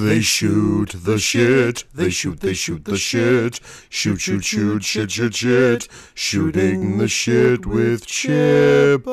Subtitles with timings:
[0.00, 1.84] They shoot the shit.
[1.92, 3.60] They shoot, they shoot the shit.
[3.90, 5.86] Shoot, shoot, shoot, shit, shit, shit.
[6.14, 9.10] Shooting the shit with Chippa.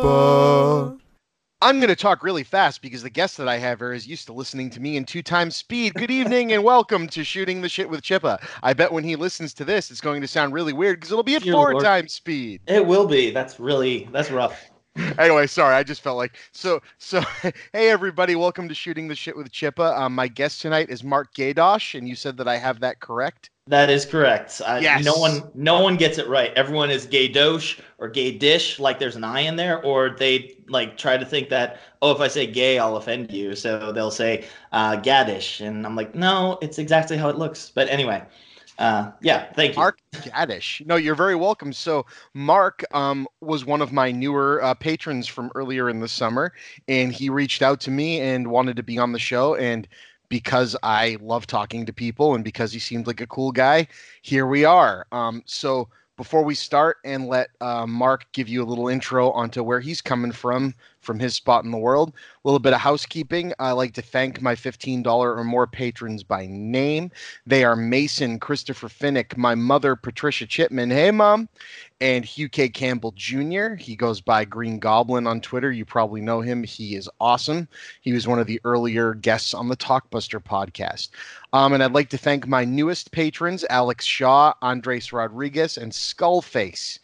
[1.62, 4.28] I'm going to talk really fast because the guest that I have here is used
[4.28, 5.96] to listening to me in two times speed.
[5.96, 8.42] Good evening and welcome to Shooting the Shit with Chippa.
[8.64, 11.24] I bet when he listens to this, it's going to sound really weird because it'll
[11.24, 11.84] be at Dear four Lord.
[11.84, 12.62] times speed.
[12.68, 13.32] It will be.
[13.32, 14.72] That's really that's rough.
[15.18, 16.82] Anyway, sorry, I just felt like so.
[16.98, 17.22] So,
[17.74, 19.98] hey everybody, welcome to Shooting the Shit with Chippa.
[19.98, 23.50] Um, my guest tonight is Mark Gaydosh, and you said that I have that correct.
[23.68, 24.62] That is correct.
[24.66, 25.06] I, Yes.
[25.06, 26.52] No one no one gets it right.
[26.56, 30.58] Everyone is gay dosh or gay dish, like there's an I in there, or they
[30.68, 33.56] like try to think that oh, if I say gay, I'll offend you.
[33.56, 37.72] So they'll say uh, gaddish, and I'm like, no, it's exactly how it looks.
[37.74, 38.24] But anyway,
[38.80, 39.82] uh, yeah, thank you.
[39.82, 40.86] Mark Gaddish.
[40.86, 41.74] No, you're very welcome.
[41.74, 46.54] So, Mark um, was one of my newer uh, patrons from earlier in the summer,
[46.88, 49.56] and he reached out to me and wanted to be on the show.
[49.56, 49.86] And
[50.30, 53.88] because I love talking to people and because he seemed like a cool guy,
[54.22, 55.06] here we are.
[55.12, 59.62] Um, so, before we start and let uh, Mark give you a little intro onto
[59.62, 63.54] where he's coming from, from his spot in the world, a little bit of housekeeping.
[63.60, 67.12] I like to thank my $15 or more patrons by name.
[67.46, 70.92] They are Mason, Christopher Finnick, my mother, Patricia Chipman.
[70.92, 71.50] Hey, mom.
[72.02, 72.70] And Hugh K.
[72.70, 73.76] Campbell Jr.
[73.76, 75.72] He goes by Green Goblin on Twitter.
[75.72, 76.64] You probably know him.
[76.64, 77.68] He is awesome.
[78.02, 81.10] He was one of the earlier guests on the Talkbuster podcast.
[81.52, 87.00] Um, and I'd like to thank my newest patrons, Alex Shaw, Andres Rodriguez, and Skullface.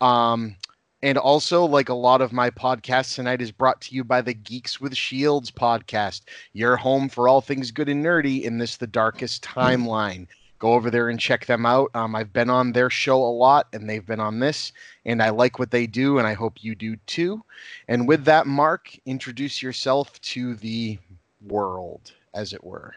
[0.00, 0.56] Um,
[1.02, 4.34] and also, like a lot of my podcasts tonight, is brought to you by the
[4.34, 8.86] Geeks with Shields podcast, your home for all things good and nerdy in this the
[8.86, 10.26] darkest timeline.
[10.58, 11.90] Go over there and check them out.
[11.94, 14.72] Um, I've been on their show a lot, and they've been on this,
[15.06, 17.42] and I like what they do, and I hope you do too.
[17.88, 20.98] And with that, Mark, introduce yourself to the
[21.46, 22.94] world, as it were.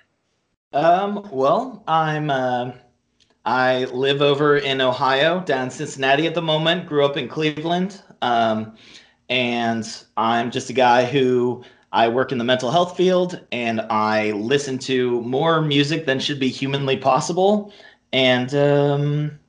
[0.73, 2.71] Um, well, I'm uh,
[3.45, 6.87] I live over in Ohio, down in Cincinnati at the moment.
[6.87, 8.75] Grew up in Cleveland, um,
[9.29, 9.85] and
[10.17, 14.77] I'm just a guy who I work in the mental health field, and I listen
[14.79, 17.73] to more music than should be humanly possible.
[18.13, 19.39] And um,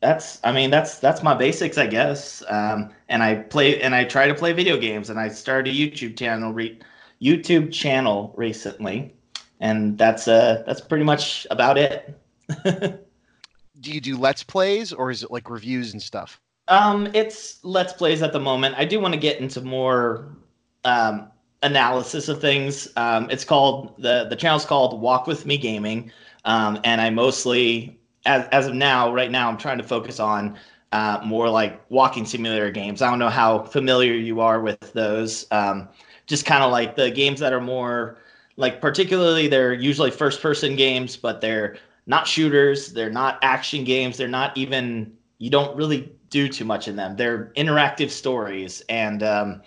[0.00, 2.42] that's, I mean, that's that's my basics, I guess.
[2.48, 5.76] Um, and I play and I try to play video games, and I started a
[5.76, 6.78] YouTube channel re-
[7.22, 9.14] YouTube channel recently
[9.60, 12.18] and that's uh that's pretty much about it.
[13.80, 16.40] Do you do let's plays, or is it like reviews and stuff?
[16.70, 18.76] um, it's let's plays at the moment.
[18.78, 20.28] I do want to get into more
[20.84, 21.28] um,
[21.62, 22.88] analysis of things.
[22.96, 26.12] Um, it's called the the channel's called Walk with Me Gaming,
[26.44, 30.56] um, and I mostly as as of now, right now, I'm trying to focus on
[30.92, 33.02] uh, more like walking simulator games.
[33.02, 35.46] I don't know how familiar you are with those.
[35.50, 35.88] Um,
[36.26, 38.18] just kind of like the games that are more
[38.56, 41.78] like particularly they're usually first person games, but they're
[42.10, 46.88] not shooters, they're not action games, they're not even you don't really do too much
[46.88, 47.16] in them.
[47.16, 49.62] They're interactive stories and um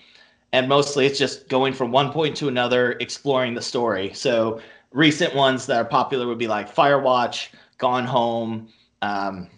[0.52, 4.14] and mostly it's just going from one point to another, exploring the story.
[4.14, 4.62] So
[4.92, 7.50] recent ones that are popular would be like Firewatch,
[7.80, 8.70] Gone Home,
[9.02, 9.50] um,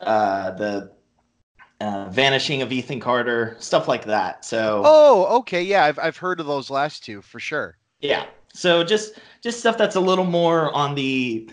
[0.00, 0.92] uh, the
[1.80, 4.44] uh, Vanishing of Ethan Carter, stuff like that.
[4.44, 7.78] So Oh, okay, yeah, I've I've heard of those last two for sure.
[8.00, 8.26] yeah.
[8.52, 11.48] So just just stuff that's a little more on the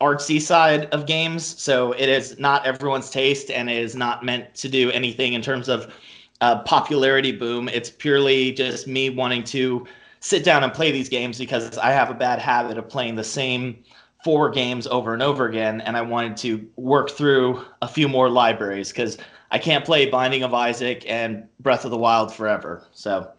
[0.00, 1.60] artsy side of games.
[1.60, 5.42] So it is not everyone's taste and it is not meant to do anything in
[5.42, 5.92] terms of
[6.40, 7.68] uh, popularity boom.
[7.68, 9.86] It's purely just me wanting to
[10.20, 13.24] sit down and play these games because I have a bad habit of playing the
[13.24, 13.82] same
[14.22, 15.80] four games over and over again.
[15.82, 19.18] And I wanted to work through a few more libraries because
[19.50, 22.86] I can't play Binding of Isaac and Breath of the Wild forever.
[22.92, 23.30] So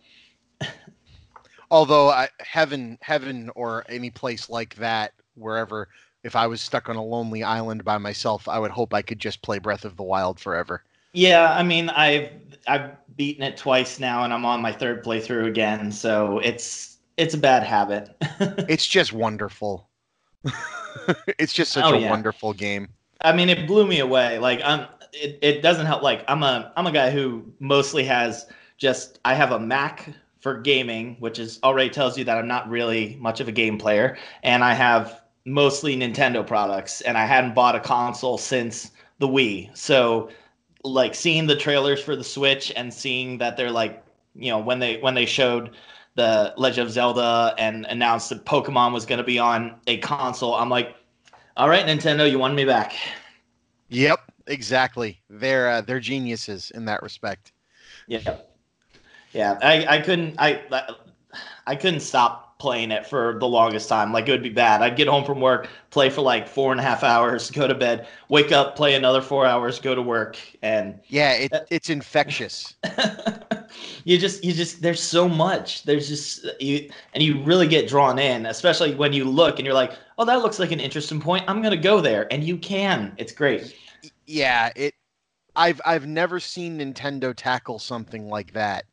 [1.71, 5.89] Although I, heaven, heaven, or any place like that, wherever,
[6.25, 9.19] if I was stuck on a lonely island by myself, I would hope I could
[9.19, 10.83] just play Breath of the Wild forever.
[11.13, 12.29] Yeah, I mean, I've
[12.67, 15.91] I've beaten it twice now, and I'm on my third playthrough again.
[15.91, 18.09] So it's it's a bad habit.
[18.67, 19.89] It's just wonderful.
[21.39, 21.99] it's just such Oh, a yeah.
[21.99, 22.89] wonderful game.
[23.21, 24.39] I mean, it blew me away.
[24.39, 26.03] Like I'm, it, it doesn't help.
[26.03, 30.59] Like I'm a I'm a guy who mostly has just I have a Mac for
[30.61, 34.17] gaming, which is already tells you that I'm not really much of a game player,
[34.43, 39.75] and I have mostly Nintendo products, and I hadn't bought a console since the Wii.
[39.77, 40.29] So
[40.83, 44.03] like seeing the trailers for the Switch and seeing that they're like,
[44.35, 45.71] you know, when they when they showed
[46.15, 50.55] the Legend of Zelda and announced that Pokemon was going to be on a console,
[50.55, 50.95] I'm like,
[51.57, 52.93] all right, Nintendo, you won me back.
[53.89, 55.21] Yep, exactly.
[55.29, 57.51] They're uh, they're geniuses in that respect.
[58.07, 58.37] Yeah,
[59.33, 59.57] yeah.
[59.61, 60.61] I I couldn't I.
[61.67, 64.11] I couldn't stop playing it for the longest time.
[64.11, 64.81] Like it would be bad.
[64.81, 67.75] I'd get home from work, play for like four and a half hours, go to
[67.75, 71.91] bed, wake up, play another four hours, go to work, and Yeah, it, uh, it's
[71.91, 72.73] infectious.
[74.03, 75.83] you just you just there's so much.
[75.83, 79.75] There's just you and you really get drawn in, especially when you look and you're
[79.75, 81.45] like, oh, that looks like an interesting point.
[81.47, 83.13] I'm gonna go there, and you can.
[83.17, 83.75] It's great.
[84.25, 84.95] Yeah, it.
[85.55, 88.85] I've I've never seen Nintendo tackle something like that,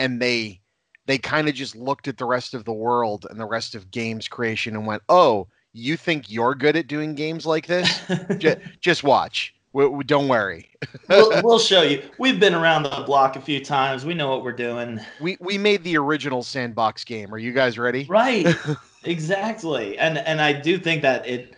[0.00, 0.61] and they
[1.06, 3.90] they kind of just looked at the rest of the world and the rest of
[3.90, 8.00] games creation and went, "Oh, you think you're good at doing games like this?
[8.38, 9.54] just, just watch.
[9.72, 10.68] We, we, don't worry.
[11.08, 12.02] we'll, we'll show you.
[12.18, 14.04] We've been around the block a few times.
[14.04, 15.00] We know what we're doing.
[15.20, 17.32] We we made the original sandbox game.
[17.32, 18.04] Are you guys ready?
[18.04, 18.46] Right.
[19.04, 19.98] exactly.
[19.98, 21.56] And and I do think that it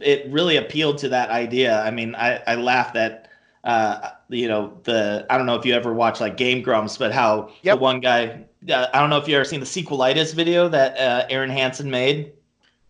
[0.00, 1.82] it really appealed to that idea.
[1.82, 3.28] I mean, I I laughed at
[3.64, 7.12] uh, you know the I don't know if you ever watch like Game Grumps, but
[7.12, 7.78] how yep.
[7.78, 10.98] the one guy uh, I don't know if you ever seen the sequelitis video that
[10.98, 12.32] uh, Arin Hanson made.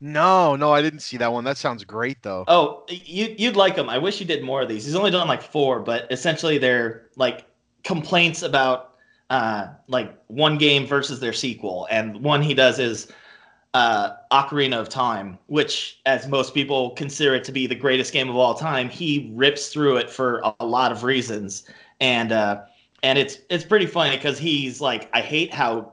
[0.01, 1.45] No, no, I didn't see that one.
[1.45, 2.45] That sounds great though.
[2.49, 3.89] Oh, you you'd like him.
[3.89, 4.85] I wish you did more of these.
[4.85, 7.47] He's only done like four, but essentially they're like
[7.83, 8.95] complaints about
[9.31, 11.89] uh like one game versus their sequel.
[11.91, 13.11] And one he does is
[13.73, 18.29] uh Ocarina of Time, which as most people consider it to be the greatest game
[18.29, 21.65] of all time, he rips through it for a lot of reasons.
[22.01, 22.65] And uh
[23.07, 25.93] and it's it's pretty funny because he's like, I hate how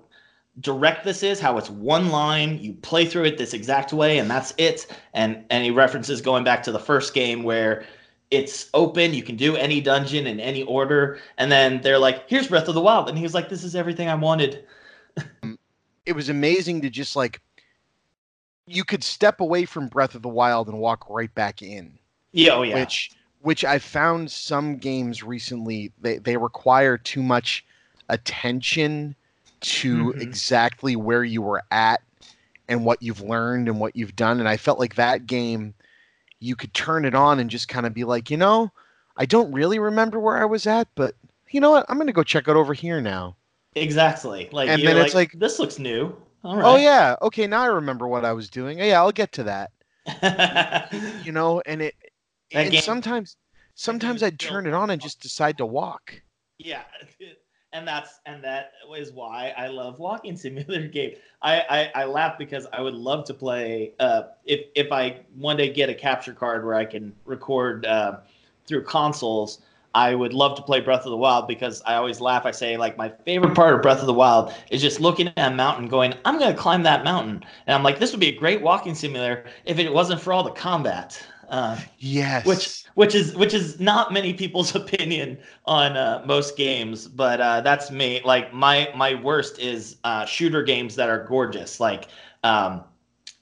[0.62, 4.30] direct this is, how it's one line, you play through it this exact way, and
[4.30, 4.88] that's it.
[5.14, 7.86] And and he references going back to the first game where
[8.32, 12.48] it's open, you can do any dungeon in any order, and then they're like, "Here's
[12.48, 14.66] Breath of the Wild," and he's like, "This is everything I wanted."
[16.08, 17.42] it was amazing to just like
[18.66, 22.00] you could step away from Breath of the Wild and walk right back in.
[22.32, 22.80] Yeah, oh yeah.
[22.80, 23.12] Which
[23.44, 27.66] which I found some games recently they, they require too much
[28.10, 29.16] attention
[29.60, 30.22] to mm-hmm.
[30.22, 32.02] exactly where you were at
[32.70, 34.40] and what you've learned and what you've done.
[34.40, 35.74] And I felt like that game
[36.40, 38.72] you could turn it on and just kind of be like, you know,
[39.18, 41.14] I don't really remember where I was at, but
[41.52, 41.86] you know what?
[41.90, 43.36] I'm gonna go check it over here now.
[43.76, 44.50] Exactly.
[44.54, 46.16] Like and then it's like, like, this looks new.
[46.46, 46.66] All right.
[46.66, 47.18] Oh yeah.
[47.22, 48.80] Okay, now I remember what I was doing.
[48.80, 50.94] Yeah, I'll get to that.
[51.26, 51.96] you know, and it
[52.54, 53.38] and game, sometimes
[53.76, 56.22] sometimes I'd turn it on and just decide to walk.
[56.58, 56.84] Yeah.
[57.76, 61.16] And that's and that is why I love walking simulator game.
[61.42, 65.58] I, I, I laugh because I would love to play uh, if if I one
[65.58, 68.18] day get a capture card where I can record uh,
[68.68, 69.64] through consoles.
[69.96, 72.46] I would love to play Breath of the Wild because I always laugh.
[72.46, 75.52] I say like my favorite part of Breath of the Wild is just looking at
[75.52, 78.30] a mountain, going, "I'm going to climb that mountain," and I'm like, "This would be
[78.30, 82.46] a great walking simulator if it wasn't for all the combat." Uh, yes.
[82.46, 87.62] Which which is which is not many people's opinion on uh, most games, but uh,
[87.62, 88.22] that's me.
[88.24, 92.08] Like my my worst is uh, shooter games that are gorgeous, like
[92.44, 92.84] um,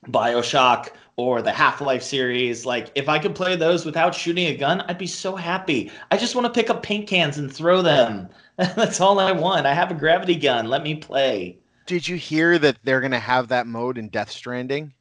[0.08, 2.66] Bioshock or the Half Life series.
[2.66, 5.92] Like if I could play those without shooting a gun, I'd be so happy.
[6.10, 8.30] I just want to pick up paint cans and throw them.
[8.58, 9.66] that's all I want.
[9.66, 10.68] I have a gravity gun.
[10.68, 11.58] Let me play.
[11.86, 14.94] Did you hear that they're gonna have that mode in Death Stranding?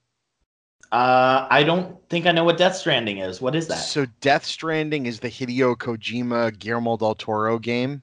[0.93, 3.41] Uh, I don't think I know what Death Stranding is.
[3.41, 3.77] What is that?
[3.77, 8.03] So Death Stranding is the Hideo Kojima Guillermo del Toro game.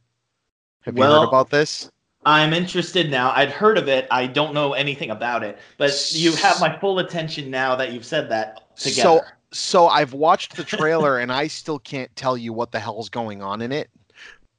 [0.81, 1.91] Have well, you heard about this?
[2.25, 3.31] I'm interested now.
[3.35, 4.07] I'd heard of it.
[4.09, 8.05] I don't know anything about it, but you have my full attention now that you've
[8.05, 9.01] said that together.
[9.01, 13.09] So, so I've watched the trailer and I still can't tell you what the hell's
[13.09, 13.89] going on in it,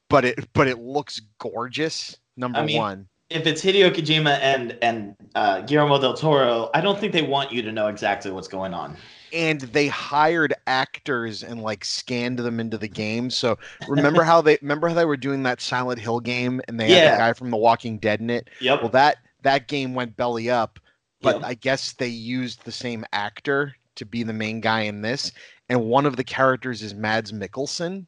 [0.08, 2.18] but it but it looks gorgeous.
[2.36, 6.80] Number I mean, one if it's Hideo Kojima and and uh, Guillermo del Toro, I
[6.80, 8.96] don't think they want you to know exactly what's going on.
[9.32, 13.28] And they hired actors and like scanned them into the game.
[13.28, 16.88] So remember how they remember how they were doing that Silent Hill game and they
[16.88, 16.94] yeah.
[16.96, 18.48] had the guy from The Walking Dead in it.
[18.60, 18.80] Yep.
[18.80, 20.80] Well, that that game went belly up,
[21.20, 21.44] but yep.
[21.44, 25.32] I guess they used the same actor to be the main guy in this.
[25.68, 28.06] And one of the characters is Mads Mikkelsen,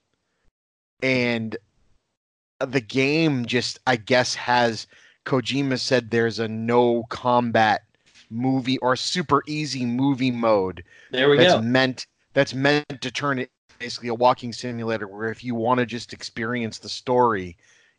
[1.03, 1.57] and
[2.67, 4.87] the game just I guess has
[5.31, 7.83] Kojima said there's a no combat
[8.31, 10.83] movie or super easy movie mode.
[11.13, 11.63] There we that's go.
[11.63, 15.87] Meant that's meant to turn it basically a walking simulator where if you want to
[15.87, 17.57] just experience the story,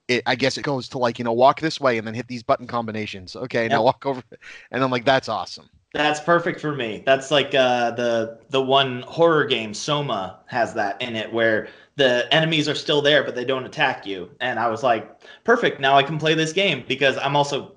[0.09, 2.27] it I guess it goes to like you know walk this way and then hit
[2.27, 3.37] these button combinations.
[3.37, 3.71] Okay, yep.
[3.71, 4.21] now walk over,
[4.71, 5.69] and I'm like that's awesome.
[5.93, 7.01] That's perfect for me.
[7.05, 11.69] That's like uh, the the one horror game Soma has that in it where
[12.01, 14.27] the enemies are still there but they don't attack you.
[14.39, 15.79] And I was like, perfect.
[15.79, 17.73] Now I can play this game because I'm also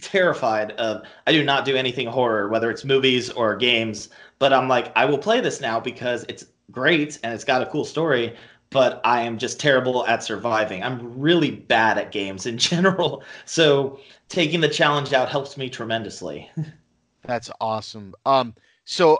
[0.00, 4.08] terrified of I do not do anything horror whether it's movies or games,
[4.40, 7.66] but I'm like I will play this now because it's great and it's got a
[7.66, 8.34] cool story,
[8.70, 10.82] but I am just terrible at surviving.
[10.82, 13.22] I'm really bad at games in general.
[13.44, 16.50] So taking the challenge out helps me tremendously.
[17.22, 18.16] That's awesome.
[18.26, 19.18] Um, so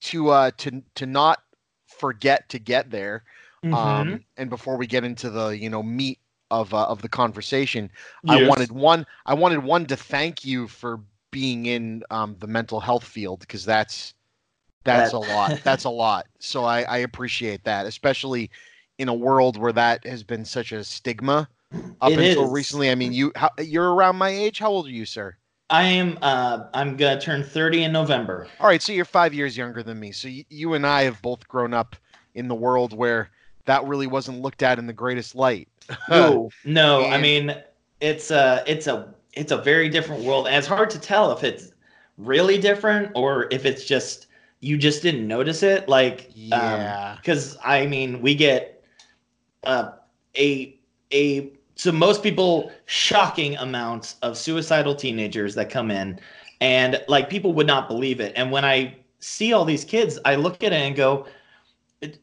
[0.00, 1.42] to uh to to not
[1.86, 3.24] forget to get there,
[3.64, 4.16] Mm-hmm.
[4.16, 6.18] um, and before we get into the you know meat
[6.50, 7.90] of uh, of the conversation,
[8.26, 9.06] I wanted one.
[9.26, 11.00] I wanted one to thank you for
[11.30, 14.14] being in um, the mental health field because that's
[14.84, 15.54] that's a lot.
[15.62, 16.26] That's a lot.
[16.38, 18.50] So I, I appreciate that, especially
[18.98, 21.48] in a world where that has been such a stigma
[22.00, 22.48] up It until is.
[22.48, 22.90] recently.
[22.90, 24.58] I mean, you how, you're around my age.
[24.58, 25.36] How old are you, sir?
[25.70, 28.48] I am uh I'm gonna turn 30 in November.
[28.60, 30.12] All right, so you're five years younger than me.
[30.12, 31.96] So y- you and I have both grown up
[32.34, 33.30] in the world where
[33.68, 35.68] that really wasn't looked at in the greatest light.
[36.10, 37.04] No, no.
[37.06, 37.54] I mean,
[38.00, 41.44] it's a it's a it's a very different world, and it's hard to tell if
[41.44, 41.72] it's
[42.18, 44.26] really different or if it's just
[44.60, 45.88] you just didn't notice it.
[45.88, 47.16] Like, Yeah.
[47.16, 48.82] because I mean, we get
[49.64, 49.92] uh,
[50.36, 50.78] a
[51.12, 56.20] a so most people shocking amounts of suicidal teenagers that come in,
[56.60, 58.32] and like people would not believe it.
[58.36, 61.26] And when I see all these kids, I look at it and go.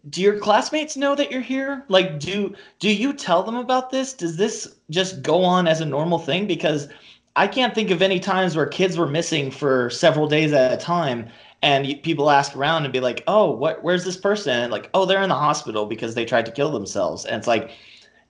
[0.09, 1.83] Do your classmates know that you're here?
[1.89, 4.13] Like, do do you tell them about this?
[4.13, 6.47] Does this just go on as a normal thing?
[6.47, 6.87] Because
[7.35, 10.77] I can't think of any times where kids were missing for several days at a
[10.77, 11.27] time,
[11.61, 13.83] and people ask around and be like, "Oh, what?
[13.83, 16.71] Where's this person?" And like, "Oh, they're in the hospital because they tried to kill
[16.71, 17.71] themselves." And it's like,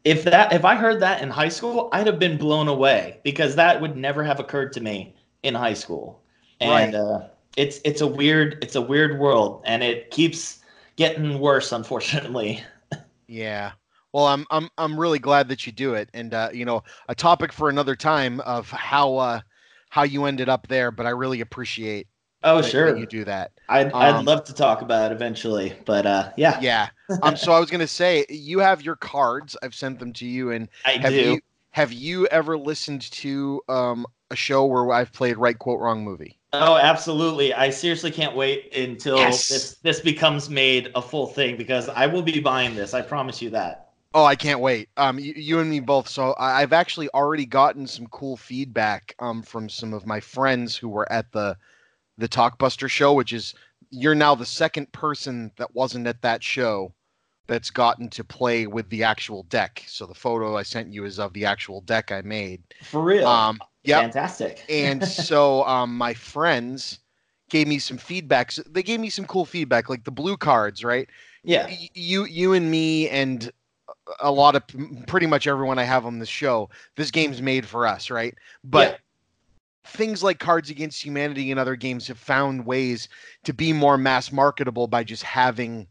[0.03, 3.55] if that if I heard that in high school, I'd have been blown away because
[3.55, 6.21] that would never have occurred to me in high school.
[6.61, 6.95] And Right.
[6.95, 7.19] uh,
[7.55, 10.59] it's it's a weird it's a weird world, and it keeps
[10.97, 12.63] getting worse, unfortunately.
[13.27, 13.73] Yeah.
[14.13, 17.15] Well, I'm I'm I'm really glad that you do it, and uh, you know, a
[17.15, 19.41] topic for another time of how uh,
[19.89, 20.91] how you ended up there.
[20.91, 22.07] But I really appreciate
[22.43, 22.95] Oh, that, that sure.
[22.95, 23.51] you do that.
[23.69, 26.89] I'd Um, I'd love to talk about it eventually, but uh, yeah, Yeah.
[27.21, 27.35] Um.
[27.35, 29.57] So I was gonna say you have your cards.
[29.61, 31.17] I've sent them to you, and I have do.
[31.17, 36.03] you have you ever listened to um a show where I've played right quote wrong
[36.03, 36.39] movie?
[36.53, 37.53] Oh, absolutely.
[37.53, 39.49] I seriously can't wait until Yes.
[39.49, 42.93] this this becomes made a full thing because I will be buying this.
[42.93, 43.91] I promise you that.
[44.13, 44.89] Oh, I can't wait.
[44.95, 46.07] Um, you, you and me both.
[46.07, 50.75] So I, I've actually already gotten some cool feedback um from some of my friends
[50.77, 51.57] who were at the
[52.17, 53.55] the Talkbuster show, which is
[53.91, 56.93] you're now the second person that wasn't at that show
[57.47, 59.83] that's gotten to play with the actual deck.
[59.87, 62.63] So the photo I sent you is of the actual deck I made.
[62.81, 63.27] For real.
[63.27, 64.01] Um, yep.
[64.03, 64.63] Fantastic.
[64.69, 66.99] and so um, my friends
[67.49, 68.51] gave me some feedback.
[68.51, 71.07] So They gave me some cool feedback, like the blue cards, right?
[71.43, 71.67] yeah.
[71.67, 73.51] Y- you you and me and
[74.19, 74.63] a lot of
[75.07, 76.69] pretty much everyone I have on the show.
[76.95, 78.35] This game's made for us, right?
[78.63, 78.97] But Yeah.
[79.85, 83.07] things like Cards Against Humanity and other games have found ways
[83.43, 85.87] to be more mass marketable by just having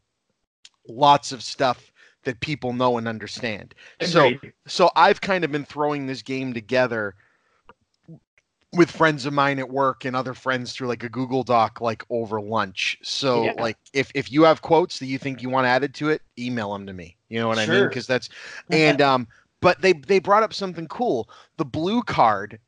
[0.89, 1.91] lots of stuff
[2.25, 3.75] that people know and understand.
[4.01, 4.53] So Agreed.
[4.67, 7.15] so I've kind of been throwing this game together
[8.75, 12.05] with friends of mine at work and other friends through like a Google Doc like
[12.11, 12.99] over lunch.
[13.03, 13.53] So Yeah.
[13.59, 16.73] like if if you have quotes that you think you want added to it, email
[16.73, 17.17] them to me.
[17.29, 17.77] You know what I mean?
[17.77, 17.89] Sure.
[17.89, 18.29] Because that's
[18.71, 19.27] and um
[19.61, 21.29] but they they brought up something cool.
[21.57, 22.59] The blue card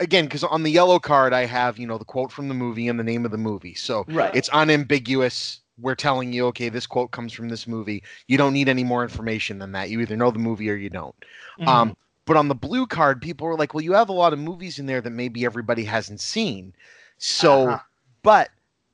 [0.00, 2.88] again because on the yellow card I have you know the quote from the movie
[2.88, 3.74] and the name of the movie.
[3.74, 4.34] So right.
[4.34, 5.60] it's unambiguous.
[5.78, 8.02] We're telling you, okay, this quote comes from this movie.
[8.28, 9.88] You don't need any more information than that.
[9.90, 11.14] You either know the movie or you don't.
[11.58, 11.68] Mhm.
[11.68, 11.96] Um,
[12.32, 14.78] but on the blue card, people were like, well, you have a lot of movies
[14.78, 16.72] in there that maybe everybody hasn't seen.
[17.18, 17.78] So, Uh-huh.
[18.22, 18.48] but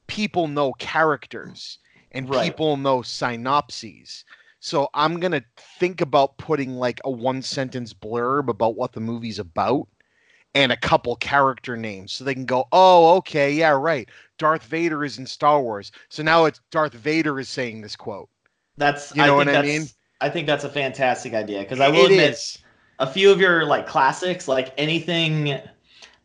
[0.09, 1.78] people know characters
[2.11, 2.42] and Right.
[2.42, 4.25] people know synopses.
[4.59, 5.45] So I'm going to
[5.78, 9.87] think about putting like a one sentence blurb about what the movie's about
[10.57, 14.09] and a couple character names so they can go, oh, okay, yeah, right.
[14.37, 15.92] Darth Vader is in Star Wars.
[16.09, 18.28] So now it's Darth Vader is saying this quote.
[18.78, 19.88] that's you know I what think I that's- mean?
[20.21, 22.59] I think that's a fantastic idea because I will It admit is.
[22.99, 25.61] A few of your like classics, like anything.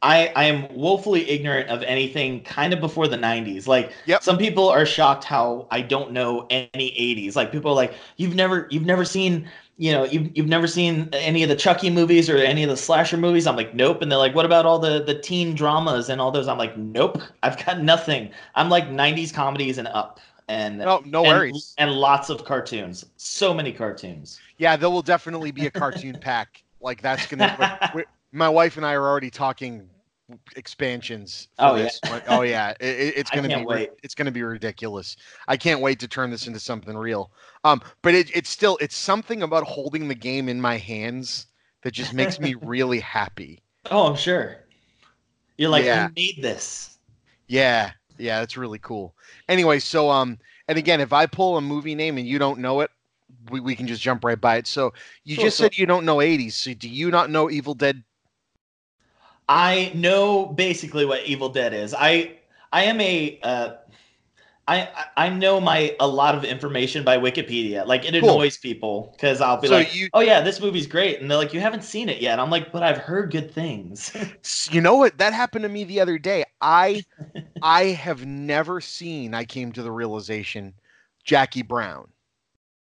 [0.02, 3.68] I I am woefully ignorant of anything kind of before the '90s.
[3.68, 4.24] Like Yep.
[4.24, 7.36] some people are shocked how I don't know any '80s.
[7.36, 11.10] Like people are like, you've never you've never seen you know you've you've never seen
[11.14, 13.48] any of the Chucky movies or any of the slasher movies.
[13.48, 14.02] I'm like, nope.
[14.02, 16.48] And they're like, what about all the the teen dramas and all those?
[16.48, 17.22] I'm like, nope.
[17.44, 18.32] I've got nothing.
[18.56, 20.20] I'm like '90s comedies and up.
[20.50, 21.78] And No, no and, worries.
[21.78, 23.06] and lots of cartoons.
[23.18, 24.44] So many cartoons.
[24.58, 26.63] Yeah, there will definitely be a cartoon pack.
[26.84, 27.56] Like that's gonna.
[27.60, 29.90] like, we- my wife and I are already talking
[30.56, 31.48] expansions.
[31.58, 31.84] For Oh, yeah.
[31.84, 32.00] this.
[32.08, 32.22] one.
[32.28, 32.74] Oh yeah.
[32.80, 33.66] It, it- it's gonna be.
[33.66, 33.92] wait.
[34.04, 35.16] It's gonna be ridiculous.
[35.48, 37.32] I can't wait to turn this into something real.
[37.64, 41.48] Um, but it, it's still it's something about holding the game in my hands
[41.84, 43.62] that just makes me really happy.
[43.92, 44.58] Oh, I'm sure.
[45.58, 46.08] You're like, Yeah.
[46.10, 46.98] I made this.
[47.48, 49.14] Yeah, yeah, that's really cool.
[49.50, 52.80] Anyway, so um, and again, if I pull a movie name and you don't know
[52.82, 52.90] it,
[53.52, 54.68] we, we can just jump right by it.
[54.68, 55.60] So you Sure, just sure.
[55.60, 56.56] said you don't know 80s.
[56.56, 58.04] So do you not know Evil Dead?
[59.48, 61.94] I know basically what Evil Dead is.
[61.98, 62.38] I
[62.72, 63.74] I am a uh,
[64.68, 67.86] I I know my a lot of information by Wikipedia.
[67.88, 68.44] Like it Cool.
[68.44, 71.40] annoys people because I'll be So like, you "Oh yeah, this movie's great," and they're
[71.40, 74.16] like, "You haven't seen it yet." I'm like, "But I've heard good things."
[74.70, 76.46] you know what that happened to me the other day.
[76.62, 77.06] I
[77.62, 79.36] I have never seen.
[79.36, 80.76] I came to the realization,
[81.26, 82.13] Jackie Brown.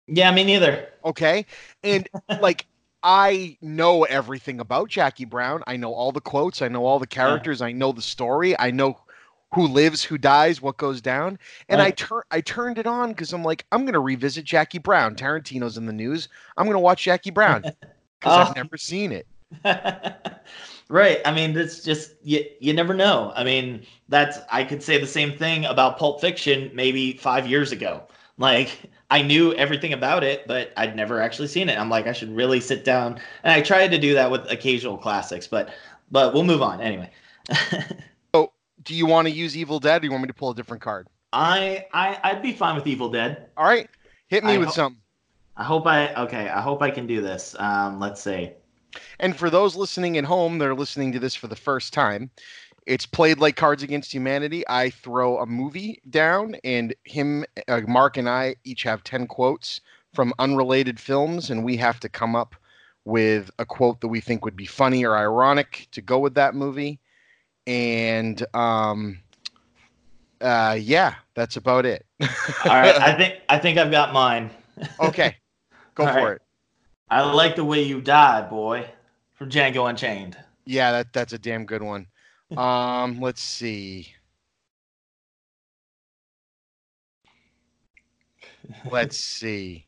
[0.08, 0.90] Yeah, me neither.
[1.06, 1.46] Okay,
[1.84, 2.08] and
[2.42, 2.66] like.
[3.06, 5.62] I know everything about Jackie Brown.
[5.68, 6.62] I know all the quotes.
[6.62, 7.28] I know all the uh-huh.
[7.28, 7.62] characters.
[7.62, 8.58] I know the story.
[8.58, 8.98] I know
[9.54, 11.38] who lives, who dies, what goes down.
[11.70, 11.98] And I Right.
[11.98, 15.16] turn I turned it on because I'm like, I'm gonna revisit Jackie Brown.
[15.16, 16.30] Tarantino's in the news.
[16.58, 17.78] I'm gonna watch Jackie Brown because
[18.24, 18.32] Oh.
[18.50, 19.28] I've never seen it.
[20.90, 21.20] right.
[21.26, 22.44] I mean, that's just you.
[22.60, 23.32] You never know.
[23.36, 27.72] I mean, that's I could say the same thing about Pulp Fiction maybe five years
[27.72, 28.04] ago.
[28.38, 31.78] Like I knew everything about it, but I'd never actually seen it.
[31.78, 33.20] I'm like, I should really sit down.
[33.44, 35.70] And I tried to do that with occasional classics, but
[36.12, 37.10] but we'll move on anyway.
[38.34, 39.98] Oh, do you want to use Evil Dead?
[39.98, 41.08] Or do you want me to pull a different card?
[41.32, 43.50] I I I'd be fine with Evil Dead.
[43.58, 43.88] All right,
[44.28, 45.00] hit me I with hope- something.
[45.56, 46.50] I hope I okay.
[46.50, 47.56] I hope I can do this.
[47.60, 48.52] Um, let's see.
[49.20, 52.32] And for those listening at home, they're listening to this for the first time.
[52.86, 54.64] It's played like Cards Against Humanity.
[54.68, 59.82] I throw a movie down, and him, uh, Mark, and I each have ten quotes
[60.14, 62.56] from unrelated films, and we have to come up
[63.06, 66.56] with a quote that we think would be funny or ironic to go with that
[66.56, 67.00] movie.
[67.68, 69.20] And um,
[70.42, 72.06] uh, yeah, that's about it.
[72.22, 72.28] All
[72.66, 72.96] right.
[73.00, 74.50] I think I think I've got mine.
[75.00, 75.36] okay,
[75.96, 76.36] go All for right.
[76.36, 76.42] it.
[77.10, 78.88] I like the way you died, boy,
[79.36, 80.38] from Django Unchained.
[80.66, 82.08] Yeah, that that's a damn good one.
[82.58, 84.14] Um, let's see.
[88.90, 89.88] Let's see.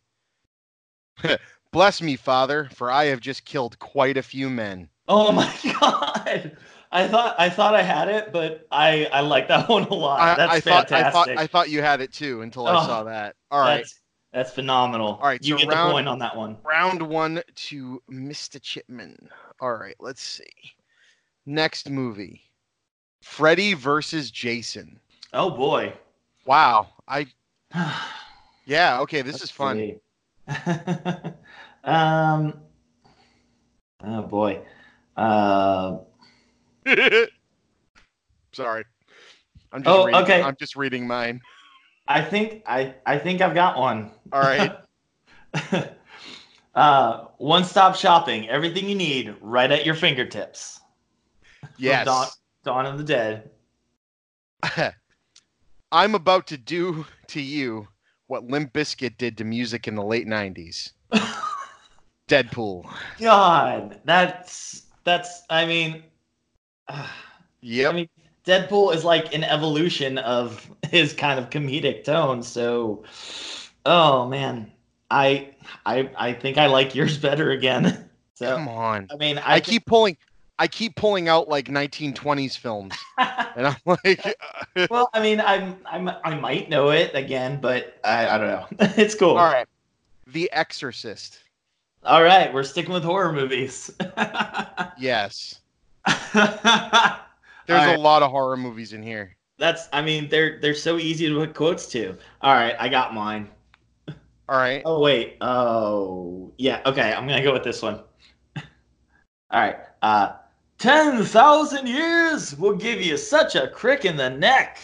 [1.71, 4.89] Bless me, Father, for I have just killed quite a few men.
[5.07, 6.55] Oh my god!
[6.91, 10.19] I thought I thought I had it, but I I like that one a lot.
[10.21, 11.05] I, That's I thought fantastic.
[11.07, 13.35] I thought I thought you had it too until I Oh, saw that.
[13.51, 13.99] All right, That's,
[14.33, 15.19] that's phenomenal.
[15.21, 16.57] All right, you so get round- the point on that one.
[16.63, 18.59] round one to Mr.
[18.61, 19.29] Chipman.
[19.59, 20.45] All right, let's see.
[21.45, 22.44] Next movie,
[23.35, 24.97] Freddy versus Jason.
[25.33, 25.91] Oh boy.
[26.45, 27.27] Wow, I
[28.65, 29.99] yeah okay, this is fun.
[31.83, 32.53] um.
[34.01, 34.61] Oh boy.
[35.17, 35.97] Uh.
[38.53, 38.85] Sorry.
[39.73, 40.41] I'm just Oh, reading, okay.
[40.41, 41.41] I'm just reading mine.
[42.07, 44.11] I think I I think I've got one.
[44.31, 44.77] All right.
[46.75, 48.47] uh, one stop shopping.
[48.47, 50.79] Everything you need right at your fingertips.
[51.77, 52.05] Yes.
[52.05, 52.27] Dawn,
[52.65, 53.49] Dawn of the Dead.
[55.91, 57.87] I'm about to do to you
[58.27, 60.91] what Limp Bizkit did to music in the late 90s.
[62.27, 62.91] Deadpool.
[63.19, 65.43] God, that's that's.
[65.49, 66.03] I mean,
[66.87, 67.07] uh,
[67.61, 67.91] Yep.
[67.91, 68.09] I mean,
[68.45, 72.43] Deadpool is like an evolution of his kind of comedic tone.
[72.43, 73.03] So,
[73.85, 74.71] oh man,
[75.09, 78.09] I I I think I like yours better again.
[78.35, 79.07] So, Come on.
[79.11, 80.17] I mean, I, I keep pulling
[80.57, 84.37] I keep pulling out like 1920s films and I'm like
[84.89, 88.65] well, I mean, I'm, I'm I might know it again, but I, I don't know.
[88.97, 89.37] it's cool.
[89.37, 89.67] All right.
[90.27, 91.39] The Exorcist.
[92.03, 93.91] All right, we're sticking with horror movies.
[94.97, 95.61] Yes.
[96.05, 96.45] There's
[97.67, 99.35] There's a lot of horror movies in here.
[99.57, 102.17] That's I mean, they're they're so easy to put quotes to.
[102.41, 103.49] All right, I got mine.
[104.47, 104.83] All right.
[104.85, 105.37] Oh wait.
[105.41, 106.81] Oh yeah.
[106.85, 108.01] Okay, I'm gonna go with this one.
[109.51, 109.77] All right.
[110.01, 110.33] Uh,
[110.77, 114.79] ten thousand years will give you such a crick in the neck.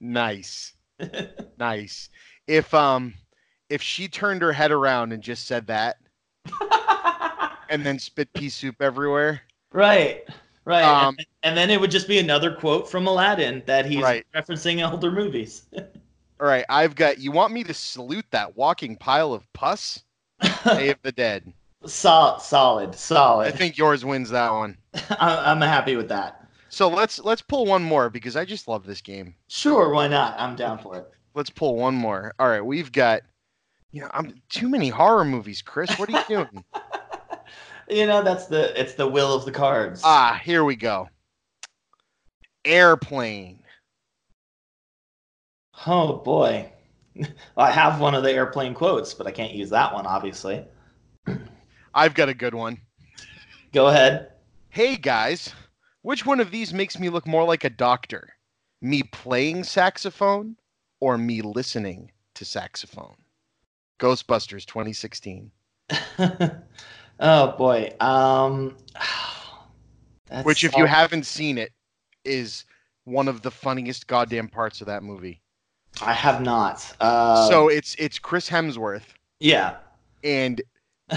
[0.00, 0.74] Nice.
[1.58, 2.08] nice.
[2.46, 3.14] If um
[3.68, 5.96] if she turned her head around and just said that
[7.68, 9.42] and then spit pea soup everywhere.
[9.72, 10.28] right.
[10.66, 10.84] Right.
[10.84, 14.26] Um, and, and then it would just be another quote from Aladdin that he's Right.
[14.34, 15.62] referencing older movies.
[16.40, 20.04] All right, I've got you want me to salute that walking pile of pus?
[20.64, 21.52] Day of the Dead.
[21.86, 24.76] Solid, solid, I think yours wins that one.
[25.10, 26.46] I'm, I'm happy with that.
[26.68, 29.34] So let's let's pull one more because I just love this game.
[29.48, 30.38] Sure, why not?
[30.38, 31.10] I'm down for it.
[31.34, 32.32] Let's pull one more.
[32.38, 33.22] All right, we've got
[33.92, 35.98] you know, I'm too many horror movies, Chris.
[35.98, 36.64] What are you doing?
[37.88, 40.02] You know, that's the it's the will of the cards.
[40.04, 41.08] ah, here we go.
[42.64, 43.64] Airplane.
[45.88, 46.70] Oh boy.
[47.56, 50.64] I have one of the airplane quotes, but I can't use that one, obviously.
[51.94, 52.78] I've got a good one.
[53.72, 54.32] Go ahead.
[54.68, 55.52] Hey guys,
[56.02, 58.28] which one of these makes me look more like a doctor?
[58.80, 60.56] Me playing saxophone
[61.00, 63.16] or me listening to saxophone?
[63.98, 65.50] Ghostbusters 2016.
[67.20, 67.92] oh boy.
[67.98, 68.76] Um,
[70.28, 71.72] that's Which, if you haven't seen it,
[72.24, 72.64] is
[73.04, 75.40] one of the funniest goddamn parts of that movie.
[76.00, 76.94] I have not.
[77.00, 79.78] Uh, so it's it's Chris Hemsworth, yeah.
[80.22, 80.62] and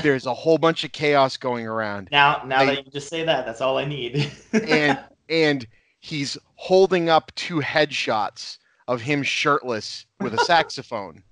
[0.01, 3.23] there's a whole bunch of chaos going around, Now, now I- that you just say
[3.23, 4.31] that, that's all I need.
[4.67, 5.67] and and
[5.99, 11.23] he's holding up two headshots of him shirtless with a saxophone.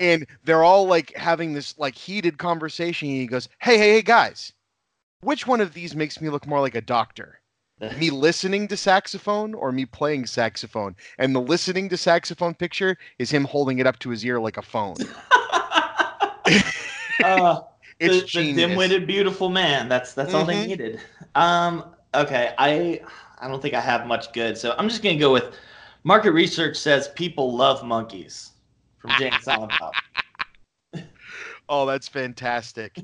[0.00, 3.08] And they're all like having this like heated conversation.
[3.08, 4.52] And he goes, Hey, hey, hey, guys,
[5.22, 7.40] which one of these makes me look more like a doctor?
[7.98, 10.94] Me listening to saxophone or me playing saxophone?
[11.18, 14.56] And the listening to saxophone picture is him holding it up to his ear like
[14.56, 14.94] a phone.
[17.24, 17.60] uh,
[18.06, 19.88] It's the, the dim-witted, beautiful man.
[19.88, 20.66] That's that's all they Mhm.
[20.68, 21.00] needed.
[21.34, 23.00] Um, okay, I
[23.38, 25.54] I don't think I have much good, so I'm just gonna go with
[26.04, 28.52] market research says people love monkeys
[28.98, 29.72] from James Silent
[31.68, 32.96] Oh, that's fantastic.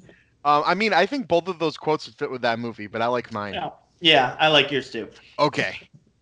[0.44, 3.02] Um, I mean, I think both of those quotes would fit with that movie, but
[3.02, 3.54] I like mine.
[3.54, 5.08] Yeah, yeah, I like yours too.
[5.38, 5.76] Okay.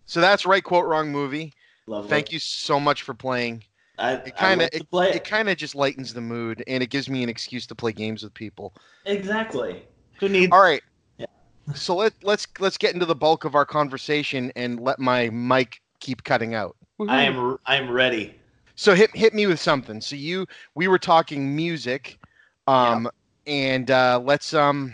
[0.05, 1.53] So that's right quote wrong movie.
[1.87, 2.09] Lovely.
[2.09, 3.63] Thank you so much for playing.
[3.99, 7.09] I, It kinda- love to It kind of just lightens the mood and it gives
[7.09, 8.73] me an excuse to play games with people.
[9.05, 9.83] exactly.
[10.19, 10.51] Who needs?
[10.51, 10.81] All right.
[11.17, 11.25] Yeah.
[11.75, 15.81] So let let's let's get into the bulk of our conversation and let my mic
[15.99, 16.75] keep cutting out.
[17.07, 18.35] I am I am ready.
[18.75, 20.01] So hit hit me with something.
[20.01, 22.17] So you we were talking music
[22.67, 23.09] um
[23.47, 24.93] and uh let's um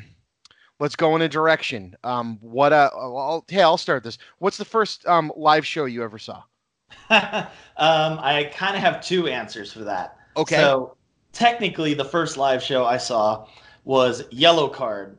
[0.80, 1.96] let's go in a direction.
[2.04, 4.18] Um what uh I'll, hey, I'll start this.
[4.40, 6.44] What's the first um live show you ever saw?
[7.10, 10.18] um, I kind of have two answers for that.
[10.38, 10.56] Okay.
[10.56, 10.98] So
[11.34, 13.48] technically, the first live show I saw
[13.84, 15.18] was Yellowcard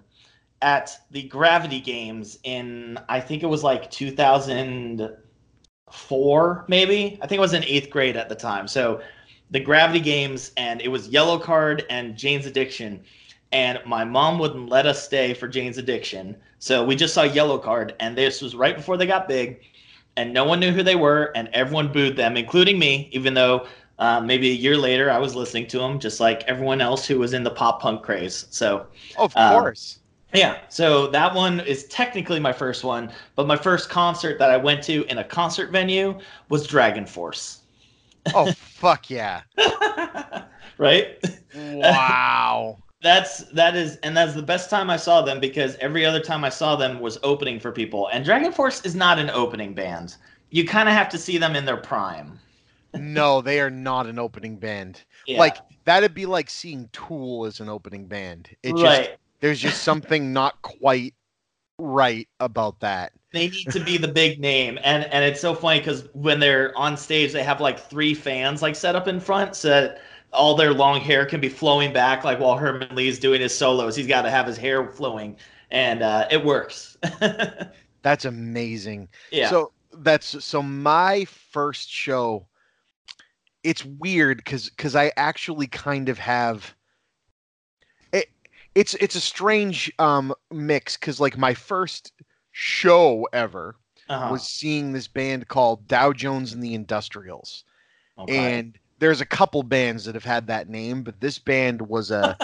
[0.63, 7.19] at the Gravity Games in I think it was like 2004, maybe.
[7.23, 8.67] I think I was in eighth grade at the time.
[8.67, 9.01] So
[9.51, 13.03] the Gravity Games, and it was Yellowcard and Jane's Addiction.
[13.53, 16.37] And my mom wouldn't let us stay for Jane's Addiction.
[16.59, 19.61] So we just saw Yellowcard, and this was right before they got big
[20.17, 23.67] and no one knew who they were, and everyone booed them, including me, even though
[23.99, 27.19] uh, maybe a year later I was listening to them, just like everyone else who
[27.19, 28.47] was in the pop punk craze.
[28.51, 28.87] So,
[29.19, 30.01] of um, course.
[30.35, 34.57] yeah, so that one is technically my first one, but my first concert that I
[34.57, 37.61] went to in a concert venue was DragonForce.
[38.35, 39.43] Oh fuck yeah.
[40.79, 41.19] right?
[41.55, 42.79] Wow.
[43.03, 46.45] That's that is and that's the best time I saw them because every other time
[46.45, 48.09] I saw them was opening for people.
[48.09, 50.17] And DragonForce is not an opening band.
[50.51, 52.39] You kind of have to see them in their prime.
[52.95, 55.05] no, they are not an opening band.
[55.27, 55.39] Yeah.
[55.39, 58.49] Like that'd be like seeing Tool as an opening band.
[58.63, 59.17] It just right.
[59.41, 61.15] there's just something not quite
[61.79, 63.13] right about that.
[63.33, 66.77] they need to be the big name and and it's so funny because when they're
[66.77, 70.01] on stage they have like three fans like set up in front so that
[70.37, 73.97] all their long hair can be flowing back like while Herman Li's doing his solos
[73.97, 75.37] he's got to have his hair flowing
[75.71, 76.97] and uh, it works
[78.07, 79.09] That's amazing.
[79.33, 82.47] yeah So that's so my first show.
[83.65, 86.73] It's weird because because I actually kind of have.
[88.13, 88.27] It,
[88.77, 92.13] it's it's a strange um mix because like my first
[92.53, 93.75] show ever
[94.09, 94.29] uh-huh.
[94.31, 97.65] was seeing this band called Dow Jones and the Industrials.
[98.19, 98.59] Okay.
[98.59, 102.37] and there's a couple bands that have had that name, but this band was a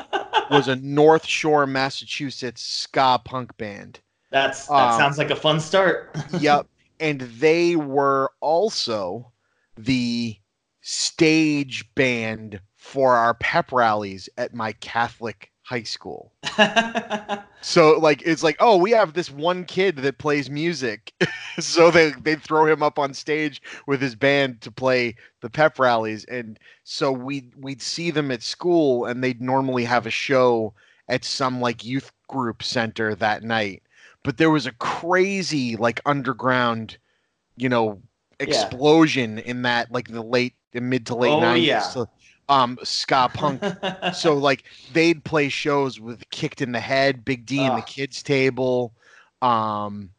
[0.50, 4.00] was a North Shore, Massachusetts ska punk band.
[4.30, 6.66] that's that um, sounds like a fun start Yep,
[7.00, 9.32] and they were also
[9.76, 10.36] the
[10.80, 16.32] stage band for our pep rallies at my Catholic high school.
[17.62, 21.12] So like it's like, oh, we have this one kid that plays music.
[21.60, 25.78] so they they throw him up on stage with his band to play the pep
[25.78, 26.24] rallies.
[26.24, 30.74] And so we we'd see them at school and they'd normally have a show
[31.08, 33.82] at some like youth group center that night.
[34.24, 36.96] But there was a crazy like underground,
[37.56, 38.02] you know,
[38.44, 38.70] Yeah.
[38.70, 41.66] explosion in that like the late the mid to late Oh, 90s.
[41.66, 41.80] yeah.
[41.86, 42.06] So,
[42.48, 43.62] um ska punk
[44.10, 48.22] so like they'd play shows with kicked in the head Big D and the Kids
[48.22, 48.94] Table
[49.42, 50.10] um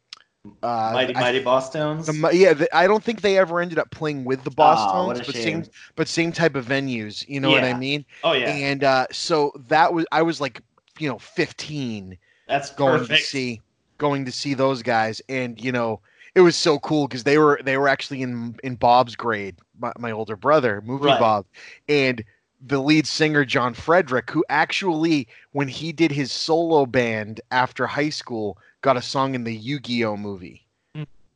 [0.62, 2.06] uh mighty I- mighty Bosstones?
[2.06, 5.06] the, yeah the, i don't think they ever ended up playing with the boss Aw,
[5.06, 5.64] what tones a but same
[5.96, 8.04] but same type of venues you know what i mean?
[8.22, 8.50] Oh yeah.
[8.50, 10.60] And uh so that was i was like
[10.98, 13.10] you know 15 that's going perfect.
[13.10, 13.60] to see
[13.98, 16.00] going to see those guys and you know
[16.34, 19.92] it was so cool because they were they were actually in in bob's grade my,
[19.98, 21.18] my older brother movie Right.
[21.18, 21.46] bob
[21.88, 22.24] and
[22.66, 28.10] the lead singer john frederick who actually when he did his solo band after high
[28.10, 30.66] school got a song in the yu-gi-oh movie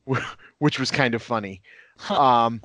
[0.09, 1.63] wh- which was kind of funny
[2.11, 2.61] um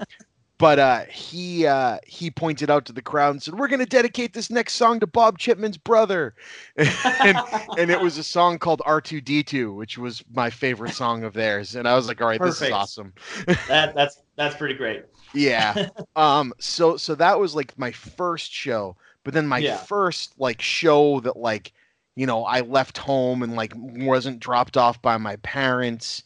[0.60, 3.86] but uh, he uh, he pointed out to the crowd and said, "We're going to
[3.86, 6.36] dedicate this next song to Bob Chipman's brother,"
[6.78, 7.42] and,
[7.78, 11.76] and it was a song called R2D2, which was my favorite song of theirs.
[11.76, 13.14] And I was like, "All right, this is awesome."
[13.68, 15.04] that that's that's pretty great.
[15.34, 15.88] Yeah.
[16.16, 16.54] um.
[16.60, 19.78] So so that was like my first show, but then my Yeah.
[19.78, 21.74] first like show that like
[22.16, 26.24] you know I left home and like wasn't dropped off by my parents.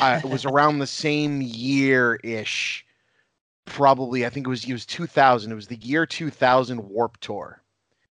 [0.00, 2.84] Uh, it was around the same year ish.
[3.64, 5.52] Probably, I think it was it was 2000.
[5.52, 7.62] It was the year 2000 Warped Tour.